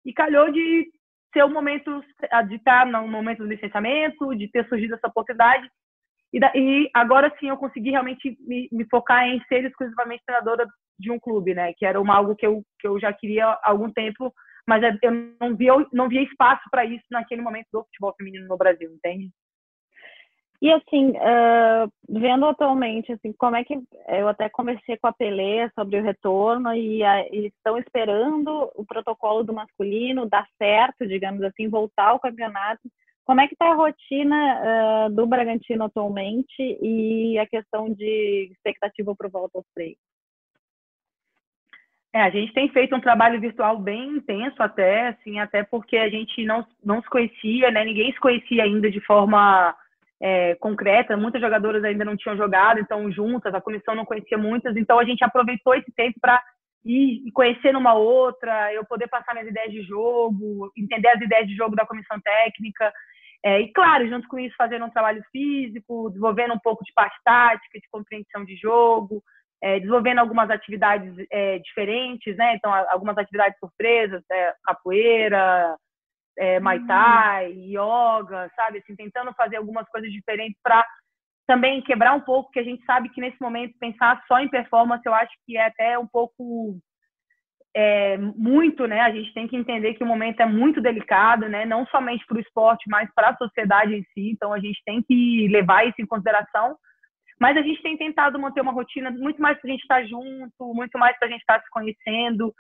E 0.05 0.13
calhou 0.13 0.51
de 0.51 0.91
ser 1.33 1.45
o 1.45 1.49
momento 1.49 2.03
de 2.49 2.57
estar 2.57 2.87
no 2.87 3.09
momento 3.09 3.39
do 3.39 3.49
licenciamento, 3.49 4.35
de 4.35 4.49
ter 4.51 4.69
surgido 4.69 4.95
essa 4.95 5.09
oportunidade. 5.09 5.69
E, 6.33 6.41
da, 6.41 6.51
e 6.55 6.91
agora 6.95 7.33
sim 7.39 7.49
eu 7.49 7.57
consegui 7.57 7.91
realmente 7.91 8.37
me, 8.41 8.69
me, 8.73 8.87
focar 8.91 9.27
em 9.27 9.43
ser 9.45 9.65
exclusivamente 9.65 10.25
treinadora 10.25 10.67
de 10.99 11.11
um 11.11 11.19
clube, 11.19 11.55
né? 11.55 11.73
Que 11.77 11.85
era 11.85 12.01
uma, 12.01 12.17
algo 12.17 12.35
que 12.35 12.47
eu, 12.47 12.63
que 12.79 12.89
eu 12.89 12.99
já 12.99 13.13
queria 13.13 13.47
há 13.47 13.71
algum 13.71 13.91
tempo, 13.93 14.33
mas 14.67 14.83
eu 15.03 15.13
não 15.41 15.55
via, 15.57 15.73
não 15.93 16.09
via 16.09 16.23
espaço 16.23 16.63
para 16.71 16.85
isso 16.85 17.05
naquele 17.11 17.43
momento 17.43 17.67
do 17.73 17.85
futebol 17.85 18.15
feminino 18.17 18.47
no 18.49 18.57
Brasil, 18.57 18.91
entende? 18.91 19.31
E 20.63 20.71
assim, 20.71 21.11
uh, 21.11 21.93
vendo 22.09 22.47
atualmente, 22.47 23.11
assim, 23.13 23.33
como 23.33 23.57
é 23.57 23.65
que 23.65 23.75
eu 24.07 24.29
até 24.29 24.49
conversei 24.49 24.97
com 24.97 25.09
a 25.09 25.13
Pelé 25.13 25.69
sobre 25.71 25.99
o 25.99 26.05
retorno 26.05 26.73
e 26.73 27.03
a, 27.03 27.27
estão 27.33 27.77
esperando 27.79 28.71
o 28.77 28.87
protocolo 28.87 29.43
do 29.43 29.53
masculino 29.53 30.29
dar 30.29 30.47
certo, 30.57 31.05
digamos 31.05 31.43
assim, 31.43 31.69
voltar 31.69 32.11
ao 32.11 32.21
campeonato. 32.21 32.81
Como 33.25 33.41
é 33.41 33.49
que 33.49 33.55
está 33.55 33.73
a 33.73 33.75
rotina 33.75 34.37
uh, 35.09 35.11
do 35.13 35.27
Bragantino 35.27 35.83
atualmente 35.83 36.79
e 36.81 37.37
a 37.41 37.47
questão 37.47 37.93
de 37.93 38.49
expectativa 38.53 39.17
para 39.17 39.29
volta 39.29 39.59
aos 39.59 39.67
treinos? 39.75 39.99
É, 42.15 42.21
a 42.21 42.31
gente 42.31 42.53
tem 42.53 42.69
feito 42.69 42.95
um 42.95 43.01
trabalho 43.01 43.41
virtual 43.41 43.79
bem 43.81 44.19
intenso 44.19 44.63
até, 44.63 45.09
assim, 45.09 45.41
até 45.41 45.65
porque 45.65 45.97
a 45.97 46.09
gente 46.09 46.45
não, 46.45 46.65
não 46.85 47.03
se 47.03 47.11
conhecia, 47.11 47.69
né? 47.73 47.85
Ninguém 47.85 48.13
se 48.13 48.21
conhecia 48.21 48.63
ainda 48.63 48.89
de 48.89 49.01
forma 49.01 49.75
é, 50.23 50.55
concreta, 50.55 51.17
muitas 51.17 51.41
jogadoras 51.41 51.83
ainda 51.83 52.05
não 52.05 52.17
tinham 52.17 52.37
jogado, 52.37 52.79
então 52.79 53.11
juntas, 53.11 53.53
a 53.53 53.61
comissão 53.61 53.95
não 53.95 54.05
conhecia 54.05 54.39
muitas, 54.39 54.77
então 54.77 54.99
a 54.99 55.05
gente 55.05 55.25
aproveitou 55.25 55.75
esse 55.75 55.93
tempo 55.97 56.19
para 56.21 56.41
ir 56.85 57.31
conhecer 57.33 57.75
uma 57.75 57.95
outra, 57.95 58.73
eu 58.73 58.85
poder 58.85 59.09
passar 59.09 59.35
minhas 59.35 59.49
ideias 59.49 59.73
de 59.73 59.83
jogo, 59.83 60.71
entender 60.77 61.09
as 61.09 61.21
ideias 61.21 61.49
de 61.49 61.57
jogo 61.57 61.75
da 61.75 61.85
comissão 61.85 62.21
técnica, 62.21 62.93
é, 63.45 63.61
e 63.61 63.73
claro, 63.73 64.09
junto 64.09 64.29
com 64.29 64.39
isso, 64.39 64.55
fazendo 64.57 64.85
um 64.85 64.91
trabalho 64.91 65.21
físico, 65.33 66.09
desenvolvendo 66.11 66.55
um 66.55 66.61
pouco 66.61 66.85
de 66.85 66.93
parte 66.93 67.17
tática, 67.25 67.81
de 67.81 67.89
compreensão 67.91 68.45
de 68.45 68.55
jogo, 68.57 69.21
é, 69.61 69.81
desenvolvendo 69.81 70.21
algumas 70.21 70.49
atividades 70.49 71.13
é, 71.31 71.59
diferentes, 71.59 72.37
né? 72.37 72.55
Então, 72.55 72.73
algumas 72.91 73.19
atividades 73.19 73.59
surpresas, 73.59 74.23
é, 74.31 74.55
capoeira, 74.65 75.77
é, 76.39 76.61
Muay 76.61 76.79
uhum. 76.79 76.87
Thai, 76.87 77.53
yoga, 77.53 78.51
sabe? 78.57 78.79
Assim, 78.79 78.97
tentando 78.97 79.33
fazer 79.35 79.57
algumas 79.57 79.89
coisas 79.89 80.11
diferentes 80.11 80.59
para 80.63 80.85
também 81.47 81.83
quebrar 81.83 82.15
um 82.15 82.21
pouco, 82.21 82.51
que 82.51 82.61
a 82.61 82.63
gente 82.63 82.85
sabe 82.85 83.09
que 83.09 83.21
nesse 83.21 83.41
momento 83.41 83.79
pensar 83.79 84.23
só 84.27 84.39
em 84.39 84.49
performance, 84.49 85.03
eu 85.05 85.15
acho 85.15 85.33
que 85.45 85.57
é 85.57 85.67
até 85.67 85.99
um 85.99 86.07
pouco 86.07 86.79
é, 87.75 88.17
muito, 88.19 88.87
né? 88.87 89.01
A 89.01 89.11
gente 89.11 89.33
tem 89.33 89.49
que 89.49 89.57
entender 89.57 89.95
que 89.95 90.05
o 90.05 90.07
momento 90.07 90.41
é 90.41 90.47
muito 90.47 90.81
delicado, 90.81 91.49
né? 91.49 91.65
Não 91.65 91.87
somente 91.87 92.25
para 92.27 92.37
o 92.37 92.41
esporte, 92.41 92.89
mas 92.89 93.09
para 93.15 93.31
a 93.31 93.37
sociedade 93.37 93.95
em 93.95 94.03
si. 94.15 94.31
Então 94.31 94.53
a 94.53 94.59
gente 94.59 94.81
tem 94.85 95.03
que 95.03 95.49
levar 95.49 95.87
isso 95.87 96.01
em 96.01 96.07
consideração. 96.07 96.77
Mas 97.41 97.57
a 97.57 97.63
gente 97.63 97.83
tem 97.83 97.97
tentado 97.97 98.39
manter 98.39 98.61
uma 98.61 98.73
rotina 98.73 99.11
muito 99.11 99.41
mais 99.41 99.59
para 99.59 99.69
a 99.69 99.73
gente 99.73 99.83
estar 99.83 100.05
junto, 100.05 100.75
muito 100.75 100.97
mais 100.99 101.19
para 101.19 101.27
a 101.27 101.31
gente 101.31 101.41
estar 101.41 101.61
se 101.61 101.71
conhecendo, 101.71 102.55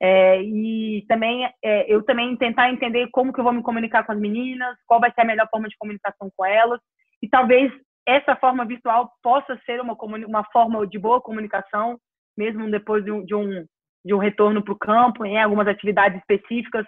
é, 0.00 0.42
e 0.42 1.04
também 1.08 1.48
é, 1.62 1.92
eu 1.92 2.02
também 2.04 2.36
tentar 2.36 2.70
entender 2.70 3.08
como 3.12 3.32
que 3.32 3.40
eu 3.40 3.44
vou 3.44 3.52
me 3.52 3.62
comunicar 3.62 4.04
com 4.04 4.12
as 4.12 4.18
meninas, 4.18 4.76
qual 4.86 5.00
vai 5.00 5.12
ser 5.12 5.22
a 5.22 5.24
melhor 5.24 5.48
forma 5.50 5.68
de 5.68 5.76
comunicação 5.78 6.30
com 6.36 6.44
elas. 6.44 6.80
E 7.22 7.28
talvez 7.28 7.72
essa 8.06 8.36
forma 8.36 8.64
virtual 8.64 9.10
possa 9.22 9.58
ser 9.64 9.80
uma 9.80 9.96
uma 10.26 10.44
forma 10.52 10.86
de 10.86 10.98
boa 10.98 11.20
comunicação 11.20 11.98
mesmo 12.36 12.70
depois 12.70 13.04
de 13.04 13.10
um 13.10 13.24
de 13.24 13.34
um, 13.34 13.64
de 14.04 14.14
um 14.14 14.18
retorno 14.18 14.62
para 14.62 14.74
o 14.74 14.78
campo 14.78 15.24
em 15.24 15.40
algumas 15.40 15.68
atividades 15.68 16.18
específicas. 16.18 16.84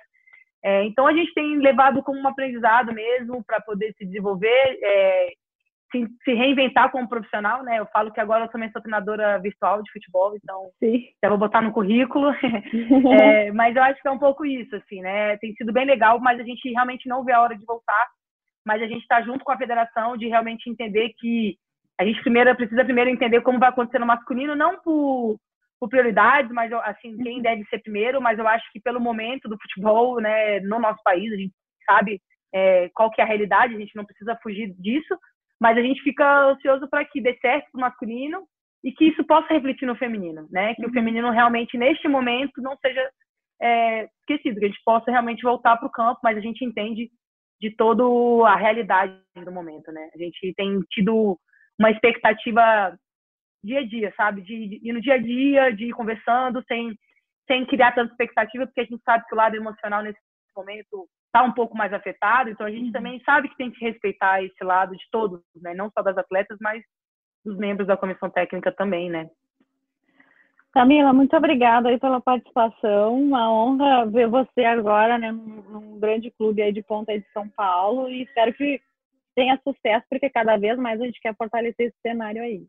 É, 0.62 0.85
então 0.85 1.07
a 1.07 1.12
gente 1.12 1.33
tem 1.33 1.59
levado 1.59 2.03
como 2.03 2.19
um 2.19 2.29
aprendizado 2.29 2.92
mesmo 2.92 3.42
para 3.47 3.61
poder 3.61 3.95
se 3.97 4.05
desenvolver 4.05 4.79
é, 4.83 5.33
se, 6.04 6.14
se, 6.24 6.35
reinventar 6.35 6.90
como 6.90 7.09
profissional, 7.09 7.62
né? 7.62 7.78
Eu 7.78 7.87
falo 7.87 8.12
que 8.12 8.20
agora 8.20 8.44
eu 8.44 8.48
também 8.48 8.70
sou 8.70 8.82
treinadora 8.82 9.38
virtual 9.38 9.82
de 9.82 9.90
futebol, 9.92 10.35
então 10.37 10.70
Sim. 10.78 11.04
já 11.22 11.28
vou 11.28 11.38
botar 11.38 11.62
no 11.62 11.72
currículo. 11.72 12.30
é, 13.20 13.50
mas 13.52 13.74
eu 13.74 13.82
acho 13.82 14.00
que 14.00 14.09
é 14.09 14.11
um 14.11 14.18
pouco 14.18 14.44
isso, 14.44 14.74
assim, 14.76 15.00
né? 15.00 15.37
Tem 15.38 15.52
sido 15.54 15.72
bem 15.72 15.87
legal, 15.87 16.20
mas 16.20 16.38
a 16.40 16.44
gente 16.44 16.70
realmente 16.70 17.09
não 17.09 17.24
vê 17.24 17.32
a 17.32 17.40
hora 17.40 17.56
de 17.56 17.64
voltar. 17.64 18.09
Mas 18.64 18.82
a 18.82 18.87
gente 18.87 19.02
está 19.02 19.22
junto 19.22 19.44
com 19.44 19.52
a 19.52 19.59
federação 19.59 20.16
de 20.16 20.26
realmente 20.26 20.68
entender 20.68 21.14
que 21.18 21.56
a 21.98 22.04
gente 22.04 22.20
primeiro 22.20 22.54
precisa 22.56 22.85
primeiro 22.85 23.09
entender 23.09 23.40
como 23.40 23.59
vai 23.59 23.68
acontecer 23.68 23.98
no 23.98 24.06
masculino, 24.06 24.54
não 24.54 24.80
por, 24.80 25.38
por 25.80 25.88
prioridades, 25.88 26.50
mas 26.50 26.72
assim 26.72 27.16
quem 27.18 27.37
uhum. 27.37 27.42
deve 27.42 27.64
ser 27.66 27.78
primeiro. 27.78 28.20
Mas 28.20 28.38
eu 28.38 28.46
acho 28.46 28.64
que 28.72 28.80
pelo 28.80 29.00
momento 29.00 29.48
do 29.48 29.59
futebol, 29.59 30.20
né, 30.20 30.61
no 30.61 30.78
nosso 30.78 31.02
país, 31.04 31.32
a 31.32 31.37
gente 31.37 31.54
sabe 31.87 32.20
é, 32.52 32.90
qual 32.94 33.11
que 33.11 33.20
é 33.20 33.24
a 33.24 33.26
realidade, 33.26 33.74
a 33.74 33.78
gente 33.78 33.94
não 33.94 34.04
precisa 34.04 34.38
fugir 34.42 34.74
disso 34.78 35.16
mas 35.61 35.77
a 35.77 35.83
gente 35.83 36.03
fica 36.03 36.51
ansioso 36.51 36.88
para 36.88 37.05
que 37.05 37.21
dê 37.21 37.37
certo 37.40 37.71
para 37.73 37.79
o 37.79 37.81
masculino 37.81 38.47
e 38.85 38.92
que 38.92 39.07
isso 39.07 39.25
possa 39.25 39.53
refletir 39.53 39.87
no 39.87 39.97
feminino, 39.97 40.47
né? 40.51 40.75
Que 40.75 40.85
uhum. 40.85 40.90
o 40.90 40.92
feminino 40.92 41.31
realmente, 41.31 41.77
neste 41.77 42.07
momento, 42.09 42.61
não 42.61 42.77
seja 42.77 43.11
é, 43.61 44.09
esquecido, 44.21 44.59
que 44.59 44.66
a 44.66 44.69
gente 44.69 44.83
possa 44.85 45.11
realmente 45.11 45.42
voltar 45.42 45.77
para 45.77 45.88
o 45.88 45.90
campo, 45.90 46.21
mas 46.23 46.37
a 46.37 46.40
gente 46.40 46.64
entende 46.64 47.11
de 47.61 47.75
toda 47.75 48.05
a 48.49 48.55
realidade 48.55 49.19
do 49.45 49.51
momento, 49.53 49.90
né? 49.90 50.11
A 50.14 50.19
gente 50.19 50.53
tem 50.55 50.79
tido 50.90 51.38
uma 51.79 51.90
expectativa 51.90 52.97
dia 53.64 53.81
a 53.81 53.87
dia, 53.87 54.12
sabe? 54.16 54.42
De, 54.42 54.69
de 54.69 54.88
ir 54.88 54.92
no 54.92 55.01
dia 55.01 55.14
a 55.14 55.19
dia, 55.19 55.71
de 55.75 55.87
ir 55.87 55.92
conversando, 55.92 56.62
sem, 56.69 56.95
sem 57.47 57.66
criar 57.66 57.92
tanta 57.92 58.12
expectativa, 58.12 58.66
porque 58.66 58.83
a 58.83 58.85
gente 58.85 59.03
sabe 59.03 59.25
que 59.27 59.35
o 59.35 59.38
lado 59.38 59.57
emocional 59.57 60.03
nesse 60.03 60.19
momento 60.57 61.09
está 61.27 61.42
um 61.42 61.53
pouco 61.53 61.77
mais 61.77 61.92
afetado, 61.92 62.51
então 62.51 62.66
a 62.66 62.71
gente 62.71 62.87
uhum. 62.87 62.92
também 62.92 63.21
sabe 63.25 63.49
que 63.49 63.57
tem 63.57 63.71
que 63.71 63.85
respeitar 63.85 64.42
esse 64.42 64.64
lado 64.64 64.97
de 64.97 65.05
todos, 65.11 65.40
né? 65.57 65.75
Não 65.75 65.90
só 65.90 66.03
das 66.03 66.16
atletas, 66.16 66.57
mas 66.61 66.83
dos 67.45 67.57
membros 67.57 67.87
da 67.87 67.97
comissão 67.97 68.31
técnica 68.31 68.73
também, 68.73 69.11
né? 69.11 69.29
Camila, 70.73 71.11
muito 71.12 71.35
obrigada 71.35 71.88
aí 71.88 71.99
pela 71.99 72.21
participação. 72.21 73.19
Uma 73.19 73.51
honra 73.51 74.05
ver 74.05 74.29
você 74.29 74.62
agora, 74.62 75.16
né, 75.16 75.33
num, 75.33 75.99
grande 75.99 76.31
clube 76.31 76.61
aí 76.61 76.71
de 76.71 76.83
ponta 76.83 77.19
de 77.19 77.25
São 77.33 77.49
Paulo 77.49 78.11
e 78.11 78.25
espero 78.25 78.53
que 78.53 78.79
tenha 79.35 79.59
sucesso, 79.62 80.05
porque 80.11 80.29
cada 80.29 80.59
vez 80.59 80.79
mais 80.79 81.01
a 81.01 81.05
gente 81.05 81.19
quer 81.21 81.35
fortalecer 81.35 81.87
esse 81.87 81.97
cenário 82.03 82.42
aí. 82.42 82.66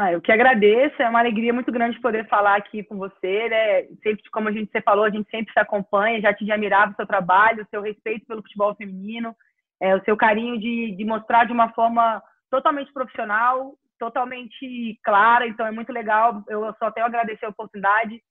Ah, 0.00 0.12
eu 0.12 0.20
que 0.20 0.30
agradeço, 0.30 1.02
é 1.02 1.08
uma 1.08 1.18
alegria 1.18 1.52
muito 1.52 1.72
grande 1.72 2.00
poder 2.00 2.24
falar 2.28 2.54
aqui 2.54 2.84
com 2.84 2.96
você, 2.96 3.48
né? 3.48 3.82
Sempre, 4.00 4.22
como 4.30 4.48
a 4.48 4.52
gente 4.52 4.70
você 4.70 4.80
falou, 4.80 5.04
a 5.04 5.10
gente 5.10 5.28
sempre 5.28 5.52
se 5.52 5.58
acompanha, 5.58 6.20
já 6.20 6.32
te 6.32 6.48
admirava 6.48 6.92
o 6.92 6.94
seu 6.94 7.04
trabalho, 7.04 7.64
o 7.64 7.66
seu 7.68 7.82
respeito 7.82 8.24
pelo 8.24 8.40
futebol 8.40 8.76
feminino, 8.76 9.34
é, 9.80 9.96
o 9.96 10.04
seu 10.04 10.16
carinho 10.16 10.56
de, 10.56 10.92
de 10.92 11.04
mostrar 11.04 11.46
de 11.46 11.52
uma 11.52 11.70
forma 11.72 12.22
totalmente 12.48 12.92
profissional, 12.92 13.74
totalmente 13.98 15.00
clara, 15.02 15.48
então 15.48 15.66
é 15.66 15.72
muito 15.72 15.92
legal, 15.92 16.44
eu 16.46 16.72
só 16.78 16.92
tenho 16.92 17.04
a 17.04 17.08
agradecer 17.08 17.46
a 17.46 17.50
oportunidade 17.50 18.22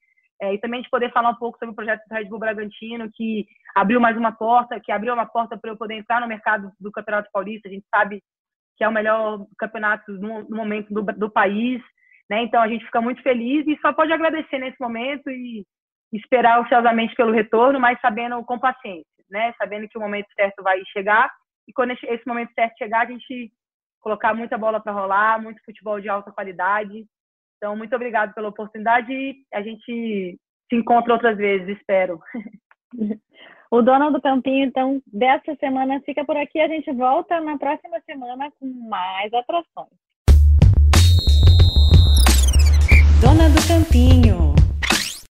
é, 0.41 0.53
e 0.53 0.59
também 0.59 0.81
de 0.81 0.89
poder 0.89 1.11
falar 1.11 1.31
um 1.31 1.35
pouco 1.35 1.59
sobre 1.59 1.73
o 1.73 1.75
projeto 1.75 2.01
do 2.07 2.15
Red 2.15 2.29
Bull 2.29 2.39
Bragantino, 2.39 3.11
que 3.13 3.45
abriu 3.75 3.99
mais 3.99 4.15
uma 4.15 4.31
porta, 4.31 4.79
que 4.79 4.89
abriu 4.89 5.13
uma 5.13 5.25
porta 5.25 5.57
para 5.57 5.69
eu 5.69 5.75
poder 5.75 5.95
entrar 5.95 6.21
no 6.21 6.29
mercado 6.29 6.71
do 6.79 6.93
Campeonato 6.93 7.29
Paulista, 7.29 7.67
a 7.67 7.71
gente 7.73 7.85
sabe 7.93 8.23
que 8.77 8.83
é 8.83 8.87
o 8.87 8.91
melhor 8.91 9.45
campeonato 9.57 10.11
no, 10.13 10.43
no 10.47 10.55
momento 10.55 10.93
do, 10.93 11.01
do, 11.03 11.29
país, 11.29 11.81
né? 12.29 12.43
Então 12.43 12.61
a 12.61 12.67
gente 12.67 12.85
fica 12.85 13.01
muito 13.01 13.21
feliz 13.21 13.65
e 13.67 13.77
só 13.81 13.91
pode 13.91 14.13
agradecer 14.13 14.59
nesse 14.59 14.79
momento 14.79 15.29
e 15.29 15.65
esperar 16.13 16.59
ansiosamente 16.59 17.15
pelo 17.15 17.33
retorno, 17.33 17.79
mas 17.79 17.99
sabendo 17.99 18.43
com 18.45 18.59
paciência, 18.59 19.05
né? 19.29 19.53
Sabendo 19.57 19.87
que 19.89 19.97
o 19.97 20.01
momento 20.01 20.27
certo 20.35 20.63
vai 20.63 20.81
chegar 20.93 21.29
e 21.67 21.73
quando 21.73 21.91
esse 21.91 22.25
momento 22.25 22.53
certo 22.53 22.77
chegar, 22.77 23.01
a 23.01 23.11
gente 23.11 23.51
colocar 23.99 24.33
muita 24.33 24.57
bola 24.57 24.79
para 24.79 24.93
rolar, 24.93 25.41
muito 25.41 25.61
futebol 25.65 25.99
de 25.99 26.07
alta 26.07 26.31
qualidade 26.31 27.05
Então, 27.57 27.75
muito 27.75 27.93
obrigado 27.95 28.33
pela 28.33 28.47
oportunidade 28.47 29.11
e 29.11 29.35
a 29.53 29.61
gente 29.61 30.39
se 30.69 30.75
encontra 30.75 31.13
outras 31.13 31.37
vezes, 31.37 31.77
espero. 31.77 32.19
O 33.69 33.81
Dona 33.81 34.09
do 34.09 34.21
Campinho, 34.21 34.65
então, 34.65 35.01
dessa 35.05 35.53
semana 35.55 36.01
fica 36.05 36.23
por 36.23 36.37
aqui. 36.37 36.59
A 36.59 36.67
gente 36.69 36.91
volta 36.93 37.39
na 37.41 37.57
próxima 37.57 37.99
semana 38.05 38.49
com 38.59 38.65
mais 38.89 39.33
atrações. 39.33 39.89
Dona 43.21 43.49
do 43.49 43.67
Campinho. 43.67 44.56